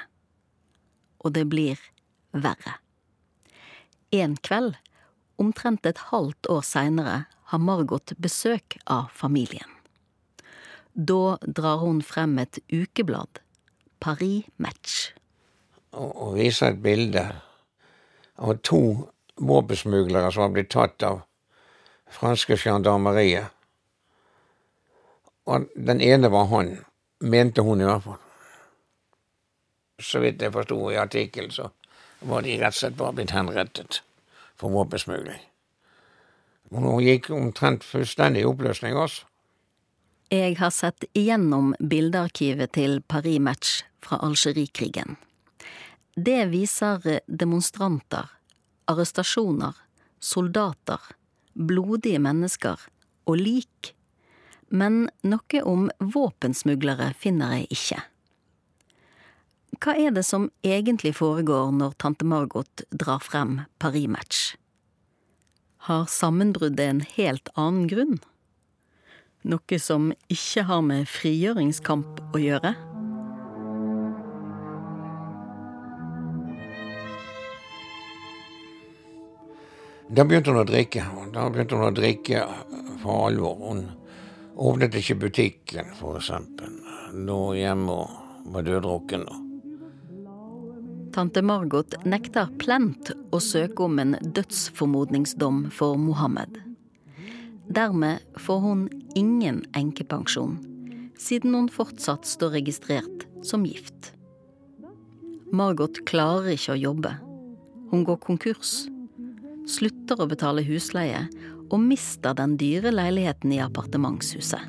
Og 1.22 1.34
det 1.36 1.44
blir 1.50 1.78
verre. 2.34 2.78
En 4.12 4.34
kveld, 4.36 4.74
omtrent 5.42 5.86
et 5.86 6.06
halvt 6.10 6.48
år 6.52 6.62
seinere, 6.66 7.22
har 7.52 7.60
Margot 7.60 8.14
besøk 8.22 8.78
av 8.86 9.10
familien. 9.12 9.68
Da 10.94 11.38
drar 11.44 11.82
hun 11.84 12.02
frem 12.04 12.38
et 12.40 12.60
ukeblad, 12.72 13.40
Paris 14.00 14.48
Match. 14.56 15.12
Og, 15.92 16.10
og 16.10 16.36
viser 16.38 16.72
et 16.72 16.82
bilde 16.84 17.24
av 18.40 18.56
to 18.64 18.82
våpensmuglere 19.36 20.32
som 20.32 20.46
har 20.46 20.54
blitt 20.54 20.72
tatt 20.72 21.04
av 21.08 21.22
franske 22.12 22.56
gendarmeriet. 22.60 23.48
Og 25.48 25.68
den 25.74 26.00
ene 26.04 26.30
var 26.32 26.48
han, 26.52 26.76
mente 27.20 27.64
hun 27.66 27.82
i 27.82 27.88
hvert 27.88 28.04
fall. 28.06 28.20
Så 30.02 30.22
vidt 30.22 30.42
jeg 30.42 30.54
forsto 30.54 30.78
i 30.92 31.00
artikkelen, 31.00 31.52
så 31.52 31.68
var 32.28 32.44
de 32.44 32.56
rett 32.60 32.74
og 32.74 32.80
slett 32.80 32.98
bare 32.98 33.16
blitt 33.18 33.34
henrettet 33.34 34.02
for 34.62 34.70
våpensmugling. 34.70 35.42
Nå 36.72 36.94
gikk 37.04 37.28
omtrent 37.34 37.84
fullstendig 37.84 38.44
i 38.44 38.48
oppløsning 38.48 38.96
også. 38.96 39.26
Jeg 40.32 40.56
har 40.56 40.70
sett 40.72 41.04
igjennom 41.12 41.74
bildearkivet 41.76 42.72
til 42.72 43.02
Paris 43.04 43.42
Match 43.42 43.82
fra 44.00 44.16
Algerikrigen. 44.24 45.18
Det 46.16 46.46
viser 46.48 47.20
demonstranter, 47.26 48.30
arrestasjoner, 48.88 49.76
soldater, 50.20 51.00
blodige 51.52 52.22
mennesker 52.22 52.80
og 53.28 53.36
lik. 53.36 53.92
Men 54.72 55.10
noe 55.28 55.62
om 55.68 55.90
våpensmuglere 56.00 57.12
finner 57.20 57.58
jeg 57.58 57.68
ikke. 57.76 58.00
Hva 59.80 59.94
er 59.96 60.12
det 60.12 60.22
som 60.28 60.50
egentlig 60.66 61.14
foregår 61.16 61.70
når 61.72 61.94
tante 62.02 62.26
Margot 62.28 62.82
drar 62.92 63.22
frem 63.24 63.62
Paris 63.80 64.08
Match? 64.08 64.40
Har 65.88 66.04
sammenbruddet 66.12 66.84
en 66.84 67.00
helt 67.16 67.48
annen 67.56 67.88
grunn? 67.88 68.18
Noe 69.48 69.78
som 69.80 70.12
ikke 70.30 70.66
har 70.68 70.84
med 70.84 71.08
frigjøringskamp 71.08 72.20
å 72.36 72.42
gjøre? 72.42 72.74
Da 80.12 80.26
begynte 80.28 80.52
hun 80.52 80.60
å 80.60 80.68
drikke. 80.68 81.08
Da 81.32 81.48
begynte 81.48 81.80
hun 81.80 81.88
å 81.88 81.94
drikke 81.96 82.44
for 83.00 83.30
alvor. 83.30 83.56
Hun 83.64 83.86
åpnet 84.60 85.00
ikke 85.00 85.16
butikken, 85.24 85.96
eksempel. 85.96 86.76
Lå 87.24 87.40
hjemme 87.56 88.02
og 88.04 88.52
var 88.52 88.68
døddrukken. 88.68 89.24
Tante 91.12 91.42
Margot 91.44 91.96
nekter 92.08 92.48
plent 92.60 93.12
å 93.32 93.40
søke 93.42 93.84
om 93.84 93.98
en 94.00 94.16
dødsformodningsdom 94.22 95.66
for 95.74 95.98
Mohammed. 96.00 96.56
Dermed 97.72 98.24
får 98.40 98.62
hun 98.64 98.86
ingen 99.18 99.62
enkepensjon, 99.78 100.56
siden 101.20 101.54
hun 101.56 101.68
fortsatt 101.72 102.28
står 102.28 102.56
registrert 102.58 103.26
som 103.44 103.66
gift. 103.68 104.14
Margot 105.52 106.00
klarer 106.08 106.54
ikke 106.56 106.74
å 106.74 106.80
jobbe. 106.80 107.14
Hun 107.92 108.06
går 108.08 108.20
konkurs 108.24 108.82
slutter 109.68 110.20
å 110.20 110.28
betale 110.30 110.64
husleie 110.66 111.26
og 111.72 111.80
mister 111.80 112.36
den 112.36 112.56
dyre 112.60 112.92
leiligheten 112.92 113.54
i 113.54 113.60
appartementshuset. 113.64 114.64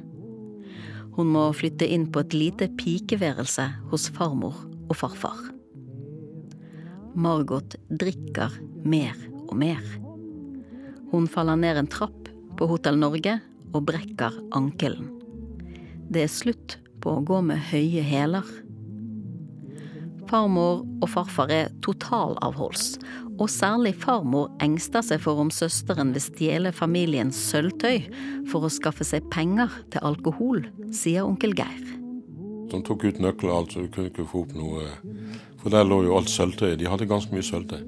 Hun 1.13 1.29
må 1.29 1.49
flytte 1.53 1.85
inn 1.85 2.07
på 2.09 2.23
et 2.23 2.33
lite 2.33 2.69
pikeværelse 2.79 3.67
hos 3.91 4.07
farmor 4.15 4.55
og 4.89 4.97
farfar. 4.97 5.52
Margot 7.13 7.75
drikker 7.93 8.53
mer 8.83 9.17
og 9.47 9.55
mer. 9.59 9.81
Hun 11.11 11.27
faller 11.29 11.59
ned 11.59 11.77
en 11.77 11.89
trapp 11.89 12.29
på 12.57 12.67
Hotell 12.71 12.97
Norge 12.97 13.37
og 13.73 13.85
brekker 13.89 14.33
ankelen. 14.57 15.11
Det 16.09 16.25
er 16.25 16.31
slutt 16.31 16.77
på 17.03 17.17
å 17.17 17.25
gå 17.25 17.41
med 17.45 17.61
høye 17.69 18.03
hæler. 18.05 18.47
Farmor 20.29 20.81
og 21.03 21.09
farfar 21.11 21.51
er 21.53 21.73
totalavholds, 21.85 22.95
og 23.37 23.49
særlig 23.51 23.93
farmor 24.01 24.49
engster 24.63 25.05
seg 25.05 25.21
for 25.21 25.41
om 25.41 25.51
søsteren 25.53 26.13
vil 26.15 26.23
stjele 26.23 26.73
familiens 26.73 27.37
sølvtøy 27.51 28.07
for 28.49 28.65
å 28.65 28.71
skaffe 28.73 29.05
seg 29.05 29.27
penger 29.33 29.73
til 29.93 30.05
alkohol, 30.05 30.63
sier 30.93 31.27
onkel 31.27 31.53
Geir. 31.57 31.93
De 32.73 32.79
tok 32.81 33.05
ut 33.05 33.19
nøkler 33.21 33.51
og 33.51 33.57
alt, 33.57 33.75
så 33.75 33.83
vi 33.83 33.91
kunne 33.93 34.09
ikke 34.09 34.25
få 34.31 34.47
opp 34.47 34.55
noe 34.57 34.87
For 35.63 35.71
der 35.71 35.87
lå 35.87 36.03
jo 36.05 36.17
alt 36.19 36.31
sølvtøyet. 36.31 36.77
De 36.81 36.89
hadde 36.91 37.07
ganske 37.09 37.33
mye 37.33 37.45
sølvtøy. 37.45 37.81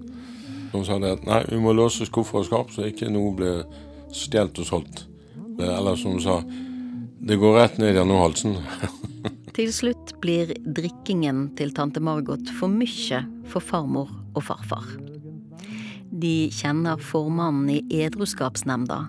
De 0.75 0.83
sa 0.83 0.99
det 0.99 1.13
at 1.17 1.25
nei, 1.27 1.41
vi 1.51 1.59
må 1.61 1.75
låse 1.75 2.07
skuffer 2.07 2.41
og 2.41 2.47
skap, 2.47 2.71
så 2.73 2.87
ikke 2.89 3.11
noe 3.11 3.31
ble 3.35 3.51
stjålet 4.15 4.63
og 4.63 4.67
solgt. 4.67 5.05
Eller 5.59 5.95
som 5.99 6.17
de 6.17 6.23
sa, 6.23 6.39
det 7.25 7.39
går 7.39 7.59
rett 7.59 7.77
ned 7.79 7.95
gjennom 7.95 8.23
halsen. 8.23 8.57
til 9.55 9.71
slutt 9.71 10.15
blir 10.23 10.51
drikkingen 10.75 11.49
til 11.55 11.71
tante 11.75 12.03
Margot 12.03 12.49
for 12.57 12.71
mye 12.71 13.21
for 13.47 13.63
farmor 13.63 14.11
og 14.35 14.43
farfar. 14.49 14.87
De 16.15 16.49
kjenner 16.53 16.99
formannen 17.01 17.71
i 17.71 18.03
Edruskapsnemnda, 18.03 19.05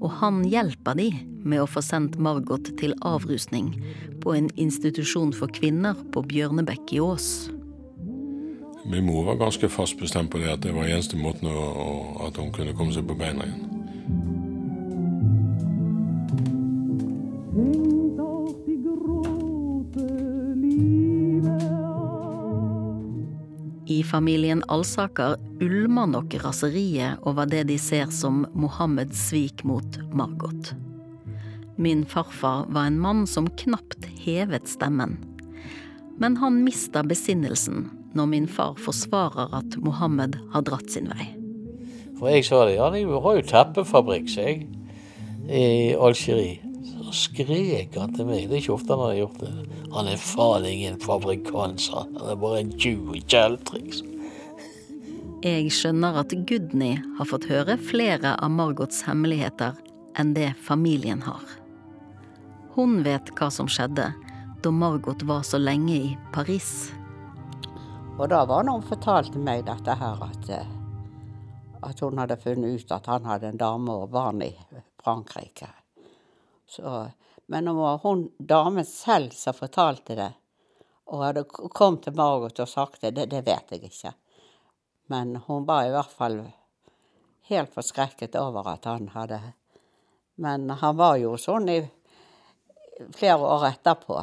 og 0.00 0.14
han 0.22 0.44
hjelper 0.46 0.96
de 0.98 1.10
med 1.42 1.62
å 1.62 1.68
få 1.68 1.82
sendt 1.84 2.18
Margot 2.22 2.70
til 2.80 2.94
avrusning 3.06 3.74
på 4.22 4.34
en 4.36 4.50
institusjon 4.60 5.34
for 5.36 5.52
kvinner 5.52 5.98
på 6.14 6.22
Bjørnebekk 6.30 6.94
i 6.96 7.02
Ås. 7.02 7.28
Min 8.84 9.04
mor 9.06 9.24
var 9.24 9.34
ganske 9.34 9.68
fast 9.68 9.98
bestemt 9.98 10.30
på 10.30 10.38
det 10.38 10.52
at 10.52 10.62
det 10.64 10.72
var 10.72 10.88
eneste 10.88 11.18
måten 11.20 11.50
å, 11.52 11.60
at 12.26 12.36
hun 12.40 12.52
kunne 12.54 12.72
komme 12.76 12.94
seg 12.96 13.04
på 13.08 13.16
beina 13.18 13.44
igjen. 13.44 13.68
I 23.90 24.02
familien 24.06 24.62
Alsaker 24.70 25.34
ulmer 25.60 26.06
nok 26.08 26.34
raseriet 26.40 27.20
over 27.26 27.48
det 27.50 27.66
de 27.68 27.76
ser 27.78 28.08
som 28.14 28.46
Mohammeds 28.54 29.28
svik 29.28 29.64
mot 29.66 29.98
Margot. 30.14 30.72
Min 31.76 32.06
farfar 32.06 32.64
var 32.70 32.88
en 32.88 33.00
mann 33.02 33.26
som 33.26 33.50
knapt 33.60 34.06
hevet 34.24 34.68
stemmen. 34.68 35.18
Men 36.22 36.36
han 36.40 36.62
mista 36.64 37.02
besinnelsen 37.02 37.88
når 38.16 38.30
min 38.30 38.48
far 38.50 38.78
forsvarer 38.80 39.52
at 39.56 39.76
Mohammed 39.82 40.38
har 40.54 40.64
dratt 40.66 40.90
sin 40.90 41.10
vei. 41.10 41.30
For 42.18 42.28
jeg 42.28 42.44
sa 42.48 42.64
det, 42.68 42.76
ja, 42.76 42.90
det 42.92 43.04
har 43.06 43.38
jo 43.38 43.46
teppefabrikk, 43.48 44.28
sa 44.28 44.48
jeg, 44.48 44.66
i 45.48 45.94
Algerie. 45.96 46.58
Så 46.90 47.14
skrek 47.16 47.96
han 47.96 48.12
til 48.14 48.28
meg, 48.28 48.46
det 48.48 48.58
er 48.58 48.62
ikke 48.62 48.76
ofte 48.76 48.94
han 48.94 49.06
har 49.08 49.18
gjort 49.22 49.40
det. 49.42 49.52
Han 49.94 50.10
er 50.10 50.20
faen 50.20 50.66
ingen 50.68 51.00
fabrikant, 51.02 51.80
sa 51.82 52.04
han. 52.04 52.16
Han 52.20 52.34
er 52.34 52.40
bare 52.42 52.60
en 52.64 52.74
tjuv 52.76 53.14
i 53.16 53.22
kjeltriks. 53.24 54.04
Jeg 55.40 55.70
skjønner 55.72 56.18
at 56.20 56.34
Gudny 56.44 56.98
har 57.16 57.28
fått 57.30 57.48
høre 57.48 57.78
flere 57.80 58.34
av 58.36 58.52
Margots 58.52 59.00
hemmeligheter 59.06 59.78
enn 60.20 60.34
det 60.36 60.50
familien 60.60 61.22
har. 61.24 61.46
Hun 62.76 63.00
vet 63.06 63.32
hva 63.38 63.48
som 63.52 63.68
skjedde 63.70 64.10
da 64.60 64.70
Margot 64.70 65.22
var 65.24 65.40
så 65.48 65.56
lenge 65.58 65.96
i 65.96 66.10
Paris. 66.34 66.90
Og 68.20 68.28
da 68.28 68.42
var 68.44 68.64
det 68.64 68.72
hun 68.74 68.82
fortalte 68.84 69.40
meg 69.40 69.62
dette 69.64 69.94
her, 69.96 70.18
at, 70.20 70.48
eh, 70.52 70.72
at 71.88 72.00
hun 72.04 72.18
hadde 72.20 72.36
funnet 72.36 72.76
ut 72.76 72.90
at 72.92 73.06
han 73.08 73.24
hadde 73.24 73.48
en 73.48 73.60
dame 73.60 73.94
og 74.02 74.10
barn 74.12 74.42
i 74.44 74.50
Frankrike. 75.00 75.70
Så, 76.68 77.08
men 77.48 77.64
det 77.64 77.72
var 77.78 78.02
hun 78.02 78.26
damen 78.36 78.84
selv 78.84 79.32
som 79.32 79.56
fortalte 79.56 80.18
det, 80.18 80.28
og 81.08 81.24
hadde 81.24 81.46
kommet 81.48 81.72
kom 81.78 81.96
til 82.04 82.18
Margot 82.18 82.60
og 82.60 82.68
sagt 82.68 83.00
det, 83.00 83.14
det, 83.16 83.30
det 83.32 83.40
vet 83.46 83.72
jeg 83.72 83.88
ikke. 83.88 84.12
Men 85.08 85.38
hun 85.46 85.64
var 85.64 85.88
i 85.88 85.94
hvert 85.94 86.12
fall 86.12 86.42
helt 87.48 87.72
forskrekket 87.72 88.36
over 88.36 88.68
at 88.74 88.84
han 88.84 89.08
hadde 89.16 89.40
Men 90.36 90.68
han 90.70 90.96
var 90.96 91.16
jo 91.16 91.38
sånn 91.40 91.72
i 91.72 91.80
flere 93.16 93.40
år 93.40 93.66
etterpå. 93.72 94.20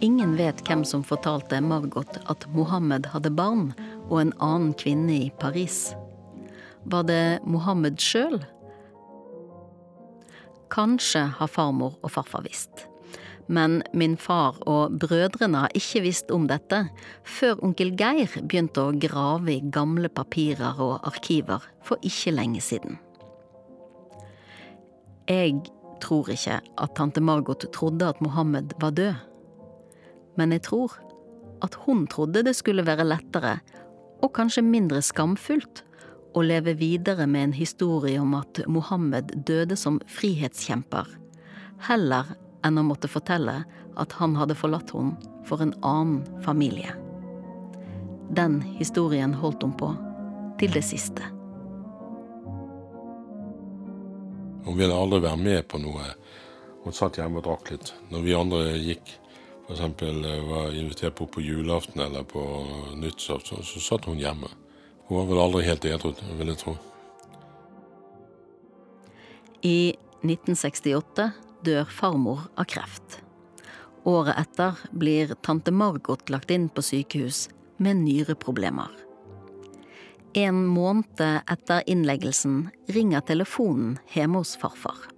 Ingen 0.00 0.36
vet 0.38 0.60
hvem 0.68 0.84
som 0.86 1.02
fortalte 1.02 1.58
Margot 1.58 2.20
at 2.30 2.44
Mohammed 2.54 3.08
hadde 3.10 3.32
barn 3.34 3.72
og 4.06 4.20
en 4.20 4.34
annen 4.38 4.70
kvinne 4.78 5.16
i 5.24 5.30
Paris. 5.42 5.88
Var 6.86 7.06
det 7.08 7.40
Mohammed 7.42 7.98
sjøl? 7.98 8.38
Kanskje 10.70 11.24
har 11.40 11.50
farmor 11.50 11.96
og 12.04 12.12
farfar 12.14 12.44
visst. 12.46 12.84
Men 13.48 13.80
min 13.96 14.14
far 14.20 14.60
og 14.68 14.94
brødrene 15.02 15.64
har 15.64 15.74
ikke 15.74 16.04
visst 16.04 16.30
om 16.30 16.46
dette 16.46 16.84
før 17.24 17.58
onkel 17.64 17.90
Geir 17.98 18.36
begynte 18.38 18.84
å 18.84 18.94
grave 18.94 19.56
i 19.56 19.64
gamle 19.74 20.12
papirer 20.12 20.78
og 20.84 21.00
arkiver 21.08 21.64
for 21.82 21.98
ikke 22.06 22.36
lenge 22.36 22.62
siden. 22.62 23.00
Jeg 25.28 25.58
tror 26.04 26.30
ikke 26.30 26.60
at 26.62 26.94
tante 26.94 27.24
Margot 27.24 27.66
trodde 27.74 28.06
at 28.06 28.22
Mohammed 28.22 28.76
var 28.78 28.94
død. 28.94 29.24
Men 30.38 30.54
jeg 30.54 30.64
tror 30.68 30.94
at 31.64 31.74
hun 31.84 32.06
trodde 32.10 32.44
det 32.46 32.54
skulle 32.56 32.86
være 32.86 33.06
lettere, 33.06 33.58
og 34.22 34.34
kanskje 34.34 34.66
mindre 34.66 35.02
skamfullt, 35.04 35.84
å 36.36 36.42
leve 36.44 36.74
videre 36.78 37.26
med 37.26 37.48
en 37.48 37.54
historie 37.56 38.18
om 38.20 38.34
at 38.38 38.60
Mohammed 38.70 39.32
døde 39.48 39.74
som 39.80 39.96
frihetskjemper, 40.12 41.08
heller 41.88 42.28
enn 42.66 42.78
å 42.78 42.84
måtte 42.86 43.10
fortelle 43.10 43.62
at 43.98 44.14
han 44.20 44.36
hadde 44.38 44.58
forlatt 44.58 44.92
henne 44.94 45.16
for 45.48 45.64
en 45.64 45.72
annen 45.86 46.20
familie. 46.44 46.92
Den 48.36 48.60
historien 48.76 49.32
holdt 49.34 49.64
hun 49.64 49.74
på 49.80 49.88
til 50.60 50.74
det 50.74 50.84
siste. 50.84 51.24
Hun 54.68 54.76
ville 54.76 54.94
aldri 54.94 55.22
være 55.24 55.40
med 55.40 55.64
på 55.70 55.80
noe. 55.80 56.04
Hun 56.84 56.94
satt 56.94 57.16
hjemme 57.18 57.40
og 57.40 57.46
drakk 57.46 57.72
litt. 57.72 57.94
Når 58.12 58.24
vi 58.26 58.36
andre 58.36 58.60
gikk, 58.76 59.14
f.eks. 59.68 59.80
var 60.48 60.74
invitert 60.74 61.14
på 61.14 61.26
på 61.26 61.40
julaften 61.40 62.00
eller 62.00 62.22
på 62.22 62.66
nyttårsaften, 62.96 63.62
så 63.62 63.80
satt 63.80 64.04
hun 64.04 64.18
hjemme. 64.18 64.48
Hun 65.08 65.18
var 65.18 65.26
vel 65.26 65.40
aldri 65.42 65.64
helt 65.64 65.84
edru, 65.84 66.12
vil 66.38 66.52
jeg 66.52 66.60
tro. 66.62 66.76
I 69.62 69.96
1968 70.22 71.30
dør 71.64 71.84
farmor 71.90 72.46
av 72.56 72.68
kreft. 72.70 73.20
Året 74.08 74.38
etter 74.40 74.78
blir 74.90 75.34
tante 75.44 75.72
Margot 75.74 76.30
lagt 76.30 76.50
inn 76.54 76.68
på 76.72 76.82
sykehus 76.84 77.48
med 77.76 78.00
nyreproblemer. 78.04 78.88
En 80.38 80.64
måned 80.66 81.20
etter 81.20 81.82
innleggelsen 81.90 82.68
ringer 82.94 83.24
telefonen 83.26 83.96
hjemme 84.14 84.40
hos 84.40 84.56
farfar. 84.60 85.08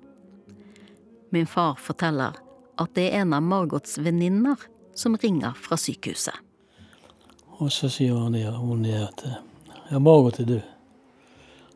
Min 1.31 1.47
far 1.47 1.77
forteller 1.79 2.39
at 2.81 2.95
det 2.97 3.11
er 3.11 3.23
en 3.23 3.35
av 3.37 3.45
Margots 3.45 3.99
venninner 4.01 4.57
som 4.97 5.17
ringer 5.21 5.57
fra 5.61 5.77
sykehuset. 5.77 6.35
Og 7.61 7.69
så 7.73 7.91
sier 7.93 8.17
hun 8.17 8.35
ja, 8.39 8.55
hun 8.57 8.85
det 8.85 8.97
at 8.97 9.25
ja, 9.91 9.99
Margot 9.99 10.39
er 10.41 10.49
død. 10.49 10.61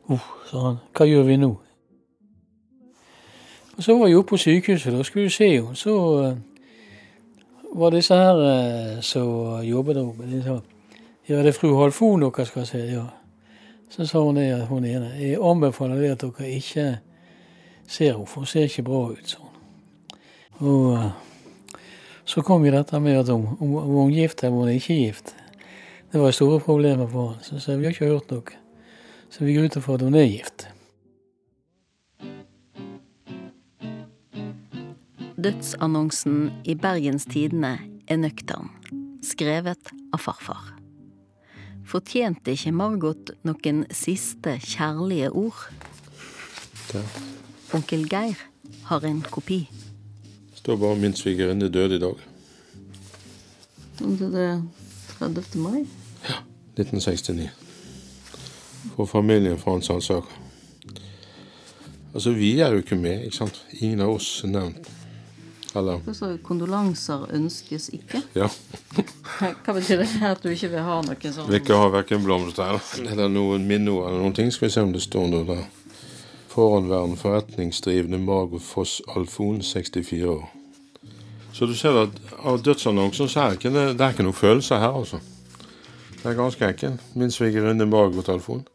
Uff, 0.09 0.25
sa 0.49 0.61
han. 0.69 0.81
Hva 0.97 1.05
gjør 1.09 1.23
vi 1.27 1.37
nå? 1.41 1.51
Og 3.75 3.83
Så 3.83 3.97
var 3.99 4.07
jeg 4.07 4.17
oppe 4.17 4.29
på 4.29 4.37
sykehuset, 4.37 4.93
da 4.93 5.03
skulle 5.03 5.27
vi 5.27 5.33
se 5.35 5.49
henne. 5.49 5.75
Så 5.75 5.95
eh, 6.23 6.37
var 7.75 7.91
disse 7.91 8.15
her 8.15 8.39
eh, 8.49 9.01
som 9.01 9.61
jobbet 9.63 9.95
der 9.95 10.07
oppe, 10.07 10.29
de 10.31 10.41
sa 10.43 10.59
ja, 11.27 11.39
det 11.41 11.47
er 11.47 11.57
fru 11.57 11.71
Halfon 11.79 12.21
dere 12.21 12.45
skal 12.45 12.67
se. 12.69 12.77
ja. 12.77 13.05
Så 13.89 14.05
sa 14.05 14.19
hun 14.19 14.35
det, 14.35 14.67
hun 14.67 14.85
ene. 14.85 15.11
Jeg 15.19 15.39
anbefaler 15.41 15.95
det 15.95 16.11
at 16.11 16.21
dere 16.21 16.49
ikke 16.49 16.97
ser 17.87 18.13
henne, 18.13 18.27
for 18.27 18.39
hun 18.41 18.45
ser 18.45 18.63
ikke 18.69 18.83
bra 18.83 19.09
ut, 19.11 19.33
hun. 19.39 19.44
Og 20.59 20.93
eh, 20.95 21.09
så 22.25 22.41
kom 22.41 22.65
jo 22.65 22.73
dette 22.73 22.99
med 22.99 23.19
at 23.19 23.29
om, 23.29 23.47
om, 23.59 23.75
om 23.81 23.97
hun 23.99 24.13
er 24.13 24.21
gift 24.21 24.43
eller 24.43 24.55
om 24.55 24.63
hun 24.63 24.75
ikke 24.75 24.99
gift. 24.99 25.35
Det 26.11 26.21
var 26.21 26.31
store 26.31 26.59
problemer 26.63 27.07
for 27.11 27.33
henne 27.33 27.43
Så, 27.43 27.59
så 27.59 27.75
vi 27.77 27.85
har 27.85 27.91
ikke 27.91 28.13
hørt 28.13 28.31
noe. 28.31 28.61
Så 29.29 29.43
vi 29.43 29.53
går 29.53 29.67
ut 29.67 29.75
ifra 29.75 29.97
at 29.97 30.05
hun 30.05 30.15
er 30.15 30.29
gift. 30.29 30.67
Dødsannonsen 35.45 36.51
i 36.65 36.73
Bergens 36.73 37.25
Tidende 37.29 37.75
er 38.07 38.17
nøktern, 38.17 38.71
skrevet 39.21 39.91
av 40.13 40.23
farfar. 40.23 40.71
Fortjente 41.85 42.55
ikke 42.55 42.73
Margot 42.73 43.29
noen 43.45 43.83
siste 43.93 44.55
kjærlige 44.63 45.29
ord? 45.29 45.67
Onkel 47.75 48.07
Geir 48.09 48.39
har 48.89 49.05
en 49.05 49.21
kopi. 49.29 49.67
Står 50.65 50.75
bare 50.75 50.95
'min 50.95 51.13
svigerinne 51.13 51.69
død 51.69 51.91
i 51.91 51.99
dag'. 51.99 52.19
Det 53.99 54.35
er 54.35 54.61
30. 55.19 55.59
mai. 55.59 55.85
Ja. 56.29 56.35
1969. 56.77 57.49
For 58.95 59.05
familien 59.05 59.57
Frans 59.57 59.89
Alsaker. 59.89 60.41
Altså, 62.13 62.31
vi 62.31 62.59
er 62.59 62.71
jo 62.71 62.77
ikke 62.77 62.95
med, 62.95 63.23
ikke 63.23 63.37
sant? 63.37 63.65
Ingen 63.79 64.01
av 64.01 64.09
oss 64.09 64.43
er 64.43 64.47
nevnt. 64.47 64.89
Eller 65.75 66.13
Så 66.13 66.37
kondolanser 66.43 67.27
ønskes 67.33 67.89
ikke. 67.93 68.21
Ja. 68.35 68.47
Hva 69.65 69.73
betyr 69.73 69.97
det? 69.97 70.09
At 70.23 70.43
du 70.43 70.49
ikke 70.49 70.67
vil 70.67 70.79
ha 70.79 71.01
noe 71.01 71.31
sånn 71.31 71.47
Vil 71.47 71.61
ikke 71.61 71.77
ha 71.77 71.87
verken 71.93 72.23
blomster 72.23 72.63
eller 72.63 73.11
eller 73.11 73.27
noen 73.29 73.67
minneord 73.67 74.09
eller 74.09 74.19
noen 74.19 74.33
ting. 74.33 74.51
Skal 74.51 74.67
vi 74.67 74.73
se 74.73 74.81
om 74.81 74.93
det 74.93 75.01
står 75.01 75.27
noe 75.27 75.45
der. 75.45 75.65
Foranværende 76.47 77.17
forretningsdrivende 77.17 78.17
Margot 78.17 78.61
Foss 78.61 79.01
Alfon, 79.15 79.61
64 79.61 80.29
år. 80.29 80.54
Så 81.55 81.65
du 81.65 81.75
ser 81.77 81.95
at 81.95 82.15
av 82.43 82.59
dødsannonsen 82.59 83.29
så 83.31 83.45
er 83.45 83.53
det 83.53 83.61
ikke, 83.61 83.71
det 83.95 84.03
er 84.03 84.11
ikke 84.11 84.25
noen 84.27 84.35
følelser 84.35 84.81
her, 84.81 84.91
altså. 84.91 85.21
Det 86.17 86.25
er 86.27 86.35
ganske 86.35 86.67
enkelt. 86.67 87.05
Min 87.15 87.31
svigerinne 87.31 87.87
Margot 87.87 88.27
Alfon. 88.33 88.65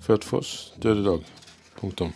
Født 0.00 0.24
Foss, 0.24 0.72
døde 0.80 1.04
dag. 1.04 1.28
Punktum. 1.76 2.14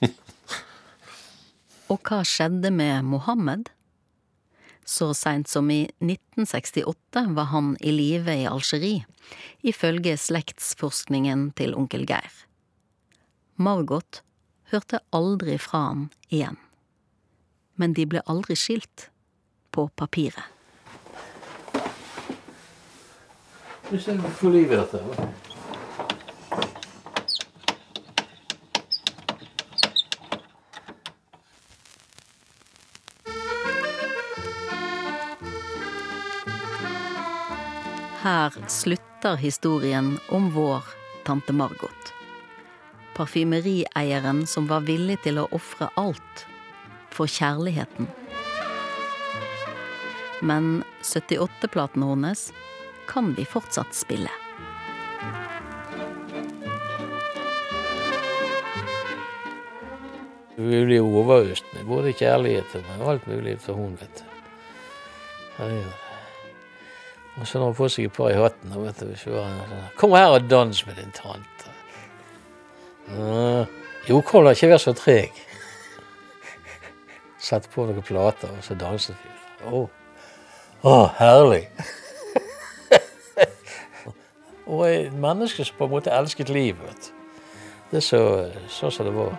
Og 1.92 2.00
hva 2.08 2.22
skjedde 2.24 2.72
med 2.72 3.04
Mohammed? 3.04 3.68
Så 4.88 5.12
seint 5.18 5.50
som 5.50 5.68
i 5.68 5.82
1968 6.00 7.28
var 7.36 7.52
han 7.52 7.74
i 7.84 7.92
live 7.92 8.32
i 8.32 8.48
Algerie, 8.48 9.04
ifølge 9.60 10.16
slektsforskningen 10.16 11.50
til 11.60 11.76
onkel 11.76 12.08
Geir. 12.08 12.32
Margot 13.60 14.22
hørte 14.72 15.04
aldri 15.12 15.60
fra 15.60 15.88
han 15.90 16.06
igjen. 16.32 16.56
Men 17.80 17.94
de 17.96 18.06
ble 18.06 18.22
aldri 18.26 18.56
skilt 18.58 19.08
på 19.72 19.88
papiret. 19.96 20.44
Hvis 23.88 24.06
jeg 24.08 24.20
får 24.38 24.54
liv 24.54 24.72
i 24.72 24.76
dette. 24.76 25.00
Her 38.22 38.54
slutter 38.68 39.36
historien 39.36 40.14
om 40.30 40.50
vår 40.54 40.86
tante 41.26 41.52
Margot. 41.52 42.12
Parfymerieieren 43.16 44.46
som 44.46 44.70
var 44.70 44.86
villig 44.86 45.18
til 45.26 45.42
å 45.42 45.48
ofre 45.52 45.90
alt 46.00 46.46
for 47.12 47.30
kjærligheten. 47.30 48.08
Men 50.42 50.82
78-platen 51.06 52.02
hennes 52.02 52.48
kan 53.08 53.34
vi 53.36 53.44
fortsatt 53.46 53.94
spille. 53.94 54.30
Vi 60.56 60.84
blir 60.84 61.00
overøst 61.02 61.64
med 61.72 61.86
både 61.88 62.12
kjærlighet 62.12 62.74
og 63.00 63.06
alt 63.14 63.26
mulig 63.26 63.56
for 63.60 63.78
hun, 63.78 63.96
vet 64.00 64.22
du. 64.22 64.28
Og 67.40 67.46
så 67.48 67.58
når 67.58 67.70
hun 67.70 67.78
får 67.78 67.94
seg 67.94 68.10
et 68.10 68.16
par 68.16 68.30
i 68.32 68.36
hatten 68.36 68.74
og 68.76 68.84
vet 68.86 69.00
du, 69.00 69.14
sånn, 69.16 69.62
Kom 69.98 70.14
her 70.16 70.34
og 70.36 70.50
dans 70.50 70.82
med 70.86 70.98
din 71.00 71.14
tante. 71.16 71.72
Jo, 74.08 74.20
kom 74.26 74.44
da, 74.44 74.52
ikke 74.52 74.74
vær 74.74 74.82
så 74.82 74.94
treg. 74.96 75.32
Sett 77.42 77.66
på 77.72 77.88
noen 77.88 78.04
plater, 78.06 78.52
og 78.54 78.62
så 78.62 78.76
danset 78.78 79.18
vi. 79.18 79.32
Å, 79.66 79.80
oh, 80.86 81.08
herlig. 81.18 81.64
og 84.70 84.84
et 84.86 85.12
menneske 85.12 85.66
som 85.66 85.80
på 85.80 85.88
en 85.88 85.96
måte 85.96 86.14
elsket 86.14 86.52
livet. 86.54 87.10
Det 87.90 87.98
er 87.98 88.06
så 88.06 88.22
sånn 88.70 88.94
som 88.94 89.10
det 89.10 89.16
var. 89.16 89.34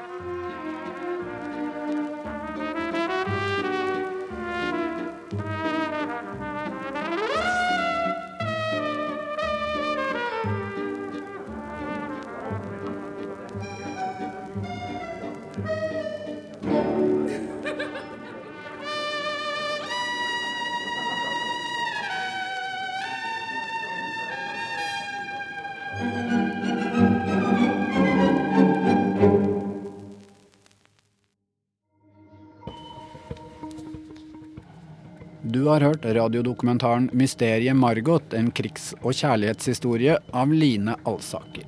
Du 36.04 36.10
har 36.10 36.16
hørt 36.16 36.34
radiodokumentaren 36.34 37.10
'Mysteriet 37.14 37.76
Margot 37.76 38.34
en 38.34 38.52
krigs- 38.52 38.94
og 39.04 39.14
kjærlighetshistorie' 39.14 40.18
av 40.34 40.52
Line 40.52 40.96
Alsaker. 41.06 41.64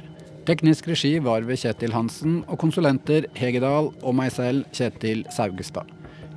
Teknisk 0.45 0.87
regi 0.87 1.19
var 1.19 1.41
ved 1.41 1.57
Kjetil 1.57 1.93
Hansen, 1.93 2.43
og 2.49 2.59
konsulenter 2.59 3.27
Hegedal 3.33 3.93
og 4.03 4.15
meg 4.15 4.31
selv, 4.31 4.65
Kjetil 4.73 5.23
Saugestad. 5.31 5.87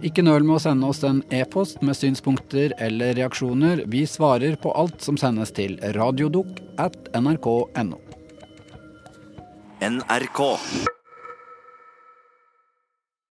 Ikke 0.00 0.22
nøl 0.22 0.44
med 0.44 0.56
å 0.56 0.62
sende 0.62 0.86
oss 0.86 1.02
en 1.02 1.24
e-post 1.32 1.82
med 1.82 1.96
synspunkter 1.96 2.72
eller 2.78 3.14
reaksjoner. 3.14 3.82
Vi 3.86 4.06
svarer 4.06 4.54
på 4.54 4.70
alt 4.78 5.02
som 5.02 5.16
sendes 5.16 5.50
til 5.50 5.74
radiodok 5.82 6.62
at 6.78 6.94
nrk.no. 7.18 7.98
NRK. 9.82 10.97